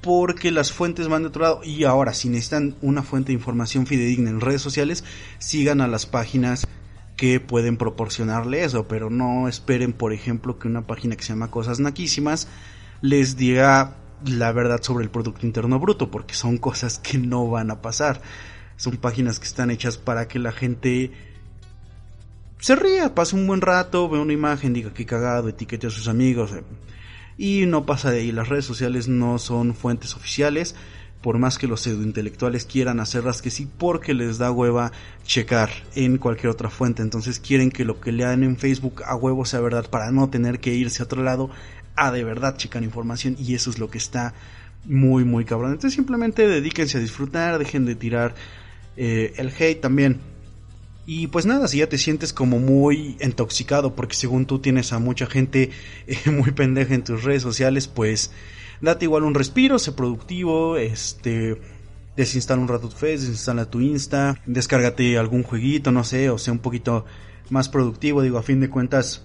porque 0.00 0.50
las 0.50 0.72
fuentes 0.72 1.06
van 1.06 1.22
de 1.22 1.28
otro 1.28 1.42
lado 1.42 1.60
y 1.62 1.84
ahora 1.84 2.12
si 2.12 2.28
necesitan 2.28 2.74
una 2.82 3.04
fuente 3.04 3.28
de 3.28 3.34
información 3.34 3.86
fidedigna 3.86 4.30
en 4.30 4.40
redes 4.40 4.60
sociales 4.60 5.04
sigan 5.38 5.80
a 5.80 5.86
las 5.86 6.06
páginas 6.06 6.66
que 7.22 7.38
pueden 7.38 7.76
proporcionarle 7.76 8.64
eso 8.64 8.88
pero 8.88 9.08
no 9.08 9.46
esperen 9.46 9.92
por 9.92 10.12
ejemplo 10.12 10.58
que 10.58 10.66
una 10.66 10.88
página 10.88 11.14
que 11.14 11.22
se 11.22 11.28
llama 11.28 11.52
cosas 11.52 11.78
naquísimas 11.78 12.48
les 13.00 13.36
diga 13.36 13.94
la 14.26 14.50
verdad 14.50 14.82
sobre 14.82 15.04
el 15.04 15.10
producto 15.10 15.46
interno 15.46 15.78
bruto 15.78 16.10
porque 16.10 16.34
son 16.34 16.58
cosas 16.58 16.98
que 16.98 17.18
no 17.18 17.48
van 17.48 17.70
a 17.70 17.80
pasar 17.80 18.20
son 18.76 18.96
páginas 18.96 19.38
que 19.38 19.46
están 19.46 19.70
hechas 19.70 19.98
para 19.98 20.26
que 20.26 20.40
la 20.40 20.50
gente 20.50 21.12
se 22.58 22.74
ría, 22.74 23.14
pase 23.14 23.36
un 23.36 23.46
buen 23.46 23.60
rato, 23.60 24.08
ve 24.08 24.18
una 24.18 24.32
imagen, 24.32 24.72
diga 24.72 24.92
que 24.92 25.06
cagado, 25.06 25.48
etiquete 25.48 25.86
a 25.86 25.90
sus 25.90 26.08
amigos. 26.08 26.52
Eh, 26.52 26.64
y 27.38 27.66
no 27.66 27.86
pasa 27.86 28.10
de 28.10 28.20
ahí. 28.20 28.32
Las 28.32 28.48
redes 28.48 28.64
sociales 28.64 29.06
no 29.06 29.38
son 29.38 29.74
fuentes 29.74 30.16
oficiales, 30.16 30.74
por 31.22 31.38
más 31.38 31.56
que 31.56 31.66
los 31.66 31.80
pseudointelectuales 31.80 32.64
quieran 32.64 33.00
hacerlas 33.00 33.40
que 33.40 33.50
sí, 33.50 33.68
porque 33.78 34.12
les 34.12 34.38
da 34.38 34.50
hueva 34.50 34.92
checar 35.24 35.70
en 35.94 36.18
cualquier 36.18 36.50
otra 36.50 36.68
fuente. 36.68 37.02
Entonces 37.02 37.38
quieren 37.38 37.70
que 37.70 37.84
lo 37.84 38.00
que 38.00 38.12
lean 38.12 38.42
en 38.42 38.56
Facebook 38.56 39.02
a 39.06 39.14
huevo 39.14 39.44
sea 39.44 39.60
verdad 39.60 39.88
para 39.88 40.10
no 40.10 40.28
tener 40.28 40.60
que 40.60 40.74
irse 40.74 41.02
a 41.02 41.06
otro 41.06 41.22
lado 41.22 41.50
a 41.94 42.10
de 42.10 42.24
verdad 42.24 42.56
checar 42.56 42.82
información. 42.82 43.36
Y 43.38 43.54
eso 43.54 43.70
es 43.70 43.78
lo 43.78 43.88
que 43.88 43.98
está 43.98 44.34
muy, 44.84 45.24
muy 45.24 45.44
cabrón. 45.44 45.72
Entonces 45.72 45.94
simplemente 45.94 46.46
dedíquense 46.48 46.98
a 46.98 47.00
disfrutar, 47.00 47.58
dejen 47.58 47.86
de 47.86 47.94
tirar 47.94 48.34
eh, 48.96 49.32
el 49.36 49.48
hate 49.48 49.80
también 49.80 50.31
y 51.04 51.26
pues 51.26 51.46
nada, 51.46 51.66
si 51.68 51.78
ya 51.78 51.88
te 51.88 51.98
sientes 51.98 52.32
como 52.32 52.58
muy 52.58 53.16
intoxicado 53.20 53.94
porque 53.94 54.14
según 54.14 54.46
tú 54.46 54.60
tienes 54.60 54.92
a 54.92 54.98
mucha 54.98 55.26
gente 55.26 55.70
eh, 56.06 56.16
muy 56.30 56.52
pendeja 56.52 56.94
en 56.94 57.04
tus 57.04 57.24
redes 57.24 57.42
sociales, 57.42 57.88
pues 57.88 58.30
date 58.80 59.06
igual 59.06 59.24
un 59.24 59.34
respiro, 59.34 59.78
sé 59.78 59.92
productivo, 59.92 60.76
este 60.76 61.60
desinstala 62.16 62.60
un 62.60 62.68
rato 62.68 62.88
tu 62.88 63.06
desinstala 63.06 63.70
tu 63.70 63.80
Insta, 63.80 64.40
descárgate 64.46 65.16
algún 65.18 65.42
jueguito, 65.42 65.92
no 65.92 66.04
sé, 66.04 66.30
o 66.30 66.38
sea 66.38 66.52
un 66.52 66.58
poquito 66.58 67.06
más 67.50 67.68
productivo, 67.68 68.22
digo, 68.22 68.38
a 68.38 68.42
fin 68.42 68.60
de 68.60 68.70
cuentas 68.70 69.24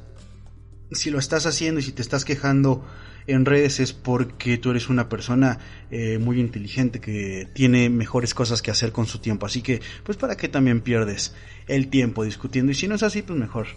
si 0.92 1.10
lo 1.10 1.20
estás 1.20 1.46
haciendo 1.46 1.80
y 1.80 1.84
si 1.84 1.92
te 1.92 2.02
estás 2.02 2.26
quejando 2.26 2.86
en 3.28 3.46
redes 3.46 3.80
es 3.80 3.94
porque 3.94 4.58
tú 4.58 4.72
eres 4.72 4.90
una 4.90 5.10
persona 5.10 5.60
eh, 5.92 6.18
muy 6.18 6.40
inteligente 6.40 7.02
que 7.02 7.48
tiene 7.54 7.90
mejores 7.90 8.34
cosas 8.34 8.62
que 8.62 8.72
hacer 8.72 8.92
con 8.92 9.06
su 9.06 9.20
tiempo. 9.20 9.46
Así 9.46 9.62
que, 9.62 9.82
pues, 10.04 10.18
¿para 10.18 10.38
qué 10.38 10.48
también 10.48 10.82
pierdes 10.82 11.36
el 11.68 11.90
tiempo 11.90 12.24
discutiendo? 12.24 12.72
Y 12.72 12.76
si 12.76 12.88
no 12.88 12.96
es 12.96 13.04
así, 13.04 13.22
pues 13.22 13.38
mejor. 13.38 13.68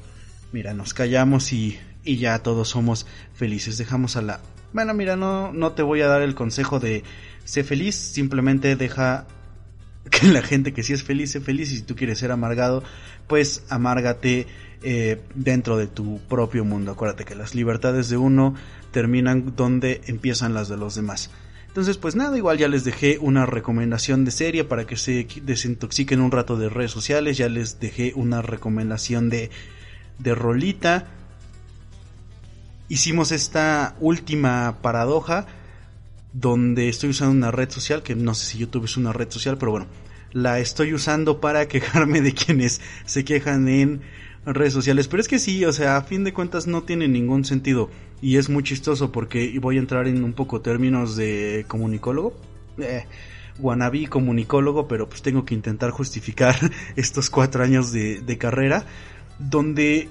Mira, 0.53 0.73
nos 0.73 0.95
callamos 0.95 1.53
y, 1.53 1.79
y 2.05 2.17
ya 2.17 2.39
todos 2.41 2.69
somos 2.69 3.07
felices. 3.35 3.77
Dejamos 3.77 4.17
a 4.17 4.23
la... 4.23 4.41
Bueno, 4.73 4.95
mira, 4.95 5.17
no, 5.17 5.53
no 5.53 5.73
te 5.73 5.83
voy 5.83 6.01
a 6.01 6.07
dar 6.07 6.23
el 6.23 6.37
consejo 6.37 6.79
de 6.79 7.03
sé 7.45 7.65
feliz, 7.65 7.97
simplemente 7.97 8.77
deja 8.77 9.27
que 10.21 10.27
la 10.29 10.43
gente 10.43 10.73
que 10.73 10.83
sí 10.83 10.93
es 10.93 11.03
feliz, 11.03 11.33
sea 11.33 11.41
feliz 11.41 11.73
y 11.73 11.77
si 11.77 11.83
tú 11.83 11.95
quieres 11.95 12.19
ser 12.19 12.33
amargado, 12.33 12.83
pues 13.27 13.65
amárgate 13.69 14.47
eh, 14.83 15.21
dentro 15.35 15.77
de 15.77 15.87
tu 15.87 16.19
propio 16.29 16.65
mundo. 16.65 16.93
Acuérdate 16.93 17.25
que 17.25 17.35
las 17.35 17.55
libertades 17.55 18.09
de 18.09 18.17
uno 18.17 18.55
terminan 18.91 19.55
donde 19.57 20.01
empiezan 20.07 20.55
las 20.55 20.69
de 20.69 20.77
los 20.77 20.95
demás. 20.95 21.31
Entonces, 21.69 21.99
pues 21.99 22.17
nada, 22.17 22.37
igual 22.37 22.59
ya 22.59 22.67
les 22.67 22.83
dejé 22.83 23.19
una 23.21 23.47
recomendación 23.47 24.25
de 24.25 24.33
serie 24.33 24.65
para 24.65 24.87
que 24.87 24.97
se 24.97 25.29
desintoxiquen 25.43 26.21
un 26.21 26.33
rato 26.33 26.57
de 26.57 26.69
redes 26.69 26.91
sociales, 26.91 27.37
ya 27.37 27.49
les 27.49 27.79
dejé 27.79 28.13
una 28.17 28.43
recomendación 28.43 29.31
de, 29.31 29.51
de 30.19 30.35
rolita. 30.35 31.07
Hicimos 32.89 33.31
esta 33.31 33.95
última 34.01 34.79
paradoja 34.83 35.47
donde 36.33 36.89
estoy 36.89 37.11
usando 37.11 37.35
una 37.35 37.51
red 37.51 37.71
social, 37.71 38.03
que 38.03 38.15
no 38.15 38.35
sé 38.35 38.47
si 38.47 38.59
YouTube 38.59 38.85
es 38.85 38.97
una 38.97 39.13
red 39.13 39.31
social, 39.31 39.59
pero 39.59 39.73
bueno, 39.73 39.87
la 40.33 40.59
estoy 40.61 40.95
usando 40.95 41.41
para 41.41 41.69
quejarme 41.69 42.21
de 42.21 42.33
quienes 42.33 42.81
se 43.05 43.25
quejan 43.25 43.69
en 43.69 44.01
redes 44.45 44.73
sociales. 44.73 45.09
Pero 45.09 45.21
es 45.21 45.29
que 45.29 45.39
sí, 45.39 45.65
o 45.65 45.73
sea, 45.73 45.97
a 45.97 46.03
fin 46.03 46.25
de 46.25 46.33
cuentas 46.33 46.67
no 46.67 46.83
tiene 46.83 47.09
ningún 47.09 47.45
sentido. 47.45 47.91
Y 48.23 48.37
es 48.37 48.49
muy 48.49 48.63
chistoso 48.63 49.13
porque 49.13 49.59
voy 49.61 49.77
a 49.77 49.81
entrar 49.81 50.07
en 50.07 50.23
un 50.25 50.33
poco 50.33 50.61
términos 50.61 51.17
de 51.17 51.65
comunicólogo. 51.69 52.35
Eh, 52.79 53.05
wannabe 53.59 54.09
comunicólogo, 54.09 54.89
pero 54.89 55.09
pues 55.09 55.23
tengo 55.23 55.45
que 55.45 55.55
intentar 55.55 55.91
justificar 55.91 56.57
estos 56.97 57.31
cuatro 57.31 57.63
años 57.63 57.93
de, 57.93 58.21
de 58.21 58.39
carrera. 58.39 58.85
Donde 59.39 60.09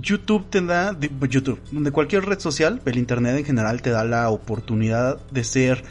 YouTube 0.00 0.48
te 0.50 0.60
da, 0.60 0.96
YouTube, 1.28 1.60
donde 1.70 1.90
cualquier 1.90 2.24
red 2.24 2.38
social, 2.38 2.80
el 2.84 2.98
Internet 2.98 3.36
en 3.38 3.44
general 3.44 3.82
te 3.82 3.90
da 3.90 4.04
la 4.04 4.30
oportunidad 4.30 5.18
de 5.30 5.44
ser 5.44 5.84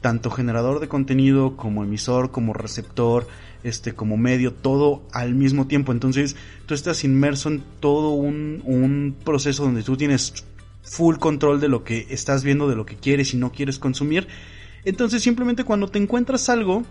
tanto 0.00 0.30
generador 0.30 0.80
de 0.80 0.88
contenido 0.88 1.56
como 1.56 1.82
emisor, 1.82 2.30
como 2.30 2.52
receptor, 2.52 3.26
este, 3.64 3.92
como 3.94 4.16
medio, 4.16 4.52
todo 4.52 5.02
al 5.12 5.34
mismo 5.34 5.66
tiempo. 5.66 5.92
Entonces, 5.92 6.36
tú 6.66 6.74
estás 6.74 7.04
inmerso 7.04 7.48
en 7.48 7.64
todo 7.80 8.10
un, 8.10 8.62
un 8.64 9.16
proceso 9.24 9.64
donde 9.64 9.82
tú 9.82 9.96
tienes 9.96 10.44
full 10.82 11.16
control 11.16 11.60
de 11.60 11.68
lo 11.68 11.84
que 11.84 12.06
estás 12.10 12.44
viendo, 12.44 12.68
de 12.68 12.76
lo 12.76 12.86
que 12.86 12.96
quieres 12.96 13.34
y 13.34 13.36
no 13.36 13.52
quieres 13.52 13.78
consumir. 13.78 14.28
Entonces, 14.84 15.22
simplemente 15.22 15.64
cuando 15.64 15.88
te 15.88 15.98
encuentras 15.98 16.48
algo 16.48 16.84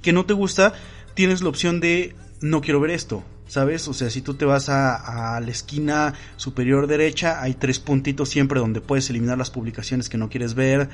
que 0.00 0.12
no 0.12 0.24
te 0.24 0.32
gusta, 0.32 0.72
tienes 1.14 1.42
la 1.42 1.48
opción 1.48 1.80
de 1.80 2.14
no 2.40 2.60
quiero 2.60 2.80
ver 2.80 2.90
esto, 2.90 3.22
¿sabes? 3.52 3.86
O 3.86 3.92
sea, 3.92 4.08
si 4.08 4.22
tú 4.22 4.32
te 4.32 4.46
vas 4.46 4.70
a, 4.70 5.38
la 5.38 5.50
esquina 5.50 6.14
superior 6.36 6.86
derecha, 6.86 7.42
hay 7.42 7.52
tres 7.52 7.78
puntitos 7.80 8.30
siempre 8.30 8.60
donde 8.60 8.80
puedes 8.80 9.10
eliminar 9.10 9.36
las 9.36 9.50
publicaciones 9.50 10.08
que 10.08 10.16
no 10.16 10.30
quieres 10.30 10.54
ver 10.54 10.88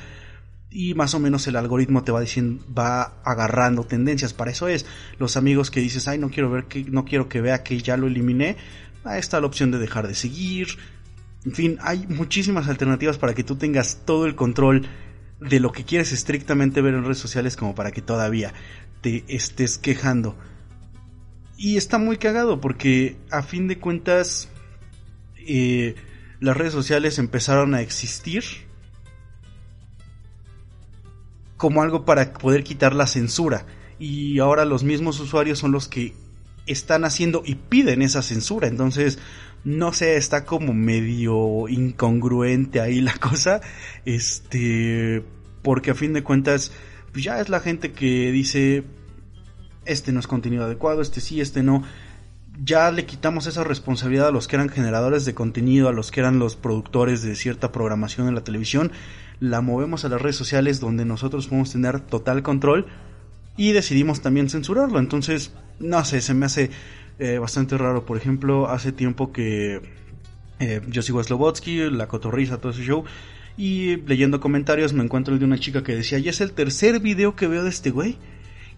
y 0.69 0.95
más 0.95 1.15
o 1.15 1.21
menos 1.21 1.47
el 1.47 1.55
algoritmo 1.55 2.03
te 2.03 2.11
va 2.11 2.21
diciendo 2.21 2.65
va 2.77 3.21
agarrando 3.23 3.85
tendencias. 3.85 4.33
Para 4.33 4.51
eso 4.51 4.67
es. 4.67 4.87
Los 5.21 5.37
amigos 5.37 5.71
que 5.71 5.79
dices 5.79 6.09
ay 6.09 6.19
no 6.19 6.31
quiero 6.31 6.51
ver 6.51 6.65
que 6.65 6.83
no 6.83 7.05
quiero 7.05 7.29
que 7.29 7.41
vea 7.41 7.63
que 7.63 7.81
ya 7.81 7.97
lo 7.97 8.09
eliminé 8.09 8.57
ahí 9.05 9.21
está 9.21 9.41
la 9.41 9.47
opción 9.47 9.71
de 9.71 9.79
dejar 9.79 10.09
de 10.09 10.17
seguir. 10.17 10.67
En 11.45 11.53
fin 11.53 11.79
hay 11.81 12.09
muchísimas 12.09 12.67
alternativas 12.67 13.19
para 13.19 13.35
que 13.35 13.45
tú 13.45 13.55
tengas 13.55 14.05
todo 14.05 14.27
el 14.27 14.35
control 14.35 14.85
de 15.39 15.61
lo 15.61 15.71
que 15.71 15.85
quieres 15.85 16.11
estrictamente 16.11 16.81
ver 16.81 16.95
en 16.95 17.05
redes 17.05 17.19
sociales 17.19 17.57
como 17.57 17.77
para 17.77 17.93
que 17.93 18.03
todavía 18.03 18.53
te 19.01 19.25
estés 19.29 19.79
quejando 19.79 20.37
y 21.59 21.77
está 21.77 21.99
muy 21.99 22.17
cagado 22.17 22.61
porque 22.61 23.17
a 23.31 23.43
fin 23.43 23.67
de 23.67 23.79
cuentas 23.79 24.49
eh, 25.37 25.97
las 26.41 26.57
redes 26.57 26.73
sociales 26.73 27.19
empezaron 27.19 27.75
a 27.75 27.83
existir 27.83 28.45
como 31.57 31.83
algo 31.83 32.05
para 32.05 32.33
poder 32.33 32.63
quitar 32.63 32.95
la 32.95 33.09
censura. 33.09 33.67
Y 33.99 34.39
ahora 34.39 34.65
los 34.65 34.85
mismos 34.85 35.19
usuarios 35.19 35.59
son 35.59 35.73
los 35.73 35.89
que 35.89 36.15
están 36.67 37.05
haciendo 37.05 37.43
y 37.45 37.57
piden 37.57 38.03
esa 38.03 38.23
censura. 38.23 38.69
Entonces, 38.69 39.19
no 39.65 39.93
sé, 39.93 40.17
está 40.17 40.45
como 40.45 40.73
medio 40.73 41.67
incongruente 41.69 42.81
ahí 42.81 43.01
la 43.01 43.15
cosa. 43.19 43.61
Este, 44.05 45.25
porque 45.63 45.91
a 45.91 45.97
fin 45.97 46.13
de 46.13 46.23
cuentas, 46.23 46.71
pues 47.11 47.25
ya 47.25 47.41
es 47.41 47.49
la 47.49 47.59
gente 47.59 47.91
que 47.91 48.31
dice, 48.31 48.85
este 49.89 50.13
no 50.13 50.21
es 50.21 50.27
contenido 50.27 50.65
adecuado, 50.65 51.03
este 51.03 51.21
sí, 51.21 51.41
este 51.41 51.63
no. 51.63 51.83
Ya 52.63 52.91
le 52.91 53.07
quitamos 53.07 53.47
esa 53.47 53.65
responsabilidad 53.65 54.29
a 54.29 54.33
los 54.33 54.49
que 54.49 54.57
eran 54.57 54.69
generadores 54.69 55.25
de 55.25 55.35
contenido, 55.35 55.89
a 55.89 55.93
los 55.93 56.11
que 56.11 56.21
eran 56.21 56.39
los 56.39 56.57
productores 56.57 57.23
de 57.23 57.35
cierta 57.37 57.73
programación 57.73 58.29
en 58.29 58.35
la 58.35 58.43
televisión 58.43 58.93
la 59.41 59.61
movemos 59.61 60.05
a 60.05 60.09
las 60.09 60.21
redes 60.21 60.37
sociales 60.37 60.81
donde 60.81 61.05
nosotros 61.05 61.47
podemos 61.47 61.73
tener 61.73 62.01
total 62.01 62.43
control 62.43 62.87
y 63.57 63.73
decidimos 63.73 64.21
también 64.21 64.49
censurarlo. 64.51 64.99
Entonces, 64.99 65.53
no 65.81 66.05
sé, 66.05 66.21
se 66.21 66.35
me 66.35 66.47
hace 66.47 66.71
eh, 67.19 67.39
bastante 67.39 67.77
raro. 67.77 68.05
Por 68.05 68.17
ejemplo, 68.17 68.69
hace 68.69 68.93
tiempo 68.93 69.33
que 69.33 69.81
eh, 70.61 70.81
yo 70.89 71.03
sigo 71.03 71.21
a 71.21 71.25
Slobotsky, 71.25 71.91
la 71.91 72.09
cotorriza, 72.09 72.59
todo 72.59 72.73
ese 72.73 72.83
show. 72.83 73.05
Y 73.57 73.97
leyendo 74.07 74.41
comentarios 74.41 74.93
me 74.93 75.03
encuentro 75.03 75.35
el 75.35 75.41
de 75.41 75.47
una 75.47 75.59
chica 75.59 75.83
que 75.83 75.97
decía, 75.97 76.19
ya 76.19 76.31
es 76.31 76.41
el 76.41 76.53
tercer 76.53 77.01
video 77.01 77.35
que 77.35 77.49
veo 77.49 77.65
de 77.65 77.71
este 77.71 77.91
güey. 77.91 78.17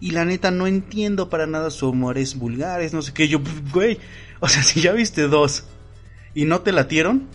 Y 0.01 0.11
la 0.11 0.25
neta 0.25 0.51
no 0.51 0.67
entiendo 0.67 1.29
para 1.29 1.47
nada 1.47 1.69
su 1.69 1.87
humor, 1.87 2.17
es 2.17 2.37
vulgar, 2.37 2.81
es 2.81 2.91
no 2.93 3.03
sé 3.03 3.13
qué. 3.13 3.27
Yo, 3.27 3.39
güey, 3.71 3.99
o 4.39 4.49
sea, 4.49 4.63
si 4.63 4.81
ya 4.81 4.91
viste 4.91 5.27
dos 5.27 5.63
y 6.33 6.45
no 6.45 6.61
te 6.61 6.73
latieron, 6.73 7.27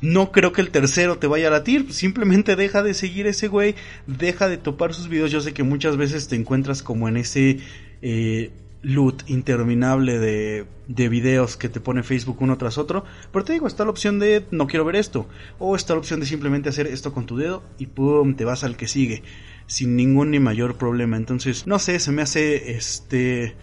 no 0.00 0.32
creo 0.32 0.52
que 0.52 0.60
el 0.60 0.70
tercero 0.70 1.18
te 1.18 1.26
vaya 1.26 1.48
a 1.48 1.50
latir. 1.50 1.92
Simplemente 1.92 2.56
deja 2.56 2.82
de 2.82 2.94
seguir 2.94 3.26
ese 3.26 3.48
güey, 3.48 3.74
deja 4.06 4.48
de 4.48 4.56
topar 4.56 4.94
sus 4.94 5.08
videos. 5.08 5.30
Yo 5.30 5.40
sé 5.40 5.52
que 5.52 5.64
muchas 5.64 5.96
veces 5.96 6.28
te 6.28 6.36
encuentras 6.36 6.82
como 6.82 7.08
en 7.08 7.16
ese 7.16 7.58
eh, 8.02 8.52
loot 8.82 9.28
interminable 9.28 10.18
de, 10.18 10.66
de 10.88 11.08
videos 11.08 11.56
que 11.56 11.68
te 11.68 11.80
pone 11.80 12.02
Facebook 12.02 12.38
uno 12.40 12.58
tras 12.58 12.78
otro. 12.78 13.04
Pero 13.32 13.44
te 13.44 13.52
digo, 13.52 13.66
está 13.66 13.84
la 13.84 13.90
opción 13.90 14.18
de 14.18 14.44
no 14.50 14.66
quiero 14.66 14.84
ver 14.84 14.96
esto. 14.96 15.28
O 15.58 15.76
está 15.76 15.94
la 15.94 16.00
opción 16.00 16.20
de 16.20 16.26
simplemente 16.26 16.68
hacer 16.68 16.86
esto 16.86 17.12
con 17.12 17.26
tu 17.26 17.36
dedo 17.36 17.62
y 17.78 17.86
pum, 17.86 18.34
te 18.34 18.44
vas 18.44 18.64
al 18.64 18.76
que 18.76 18.88
sigue. 18.88 19.22
Sin 19.66 19.96
ningún 19.96 20.30
ni 20.30 20.40
mayor 20.40 20.76
problema. 20.76 21.16
Entonces, 21.16 21.66
no 21.66 21.78
sé, 21.78 21.98
se 21.98 22.12
me 22.12 22.22
hace 22.22 22.72
este 22.72 23.56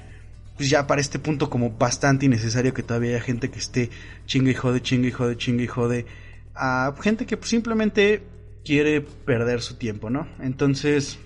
pues 0.58 0.70
ya 0.70 0.88
para 0.88 1.00
este 1.00 1.20
punto 1.20 1.50
como 1.50 1.70
bastante 1.72 2.26
innecesario 2.26 2.74
que 2.74 2.84
todavía 2.84 3.12
haya 3.12 3.22
gente 3.22 3.50
que 3.50 3.60
esté 3.60 3.90
chingue 4.26 4.52
y 4.52 4.56
jode, 4.56 4.82
chingue 4.82 5.08
y 5.08 5.12
jode, 5.12 5.38
chingue 5.38 5.64
y 5.64 5.68
jode 5.68 6.06
a 6.54 6.94
gente 7.02 7.26
que 7.26 7.40
simplemente 7.44 8.24
quiere 8.66 9.00
perder 9.00 9.62
su 9.62 9.76
tiempo, 9.76 10.10
¿no? 10.10 10.28
Entonces, 10.42 11.18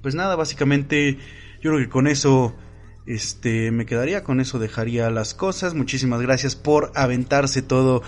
pues 0.00 0.14
nada, 0.14 0.36
básicamente 0.36 1.18
yo 1.60 1.70
creo 1.70 1.78
que 1.78 1.90
con 1.90 2.06
eso 2.06 2.56
este 3.04 3.70
me 3.72 3.84
quedaría 3.84 4.24
con 4.24 4.40
eso 4.40 4.58
dejaría 4.58 5.10
las 5.10 5.34
cosas. 5.34 5.74
Muchísimas 5.74 6.22
gracias 6.22 6.56
por 6.56 6.92
aventarse 6.94 7.62
todo 7.62 8.02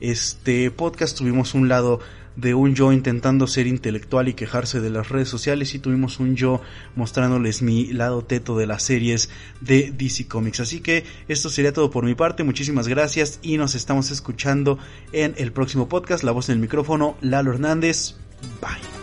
este 0.00 0.70
podcast. 0.70 1.16
Tuvimos 1.16 1.54
un 1.54 1.68
lado 1.68 2.00
de 2.36 2.54
un 2.54 2.74
yo 2.74 2.92
intentando 2.92 3.46
ser 3.46 3.66
intelectual 3.66 4.28
y 4.28 4.34
quejarse 4.34 4.80
de 4.80 4.90
las 4.90 5.08
redes 5.08 5.28
sociales 5.28 5.74
y 5.74 5.78
tuvimos 5.78 6.20
un 6.20 6.36
yo 6.36 6.60
mostrándoles 6.96 7.62
mi 7.62 7.92
lado 7.92 8.22
teto 8.24 8.56
de 8.56 8.66
las 8.66 8.82
series 8.82 9.30
de 9.60 9.92
DC 9.96 10.26
Comics. 10.28 10.60
Así 10.60 10.80
que 10.80 11.04
esto 11.28 11.50
sería 11.50 11.72
todo 11.72 11.90
por 11.90 12.04
mi 12.04 12.14
parte, 12.14 12.44
muchísimas 12.44 12.88
gracias 12.88 13.38
y 13.42 13.56
nos 13.58 13.74
estamos 13.74 14.10
escuchando 14.10 14.78
en 15.12 15.34
el 15.36 15.52
próximo 15.52 15.88
podcast. 15.88 16.24
La 16.24 16.32
voz 16.32 16.48
en 16.48 16.54
el 16.54 16.60
micrófono, 16.60 17.16
Lalo 17.20 17.52
Hernández. 17.52 18.14
Bye. 18.60 18.99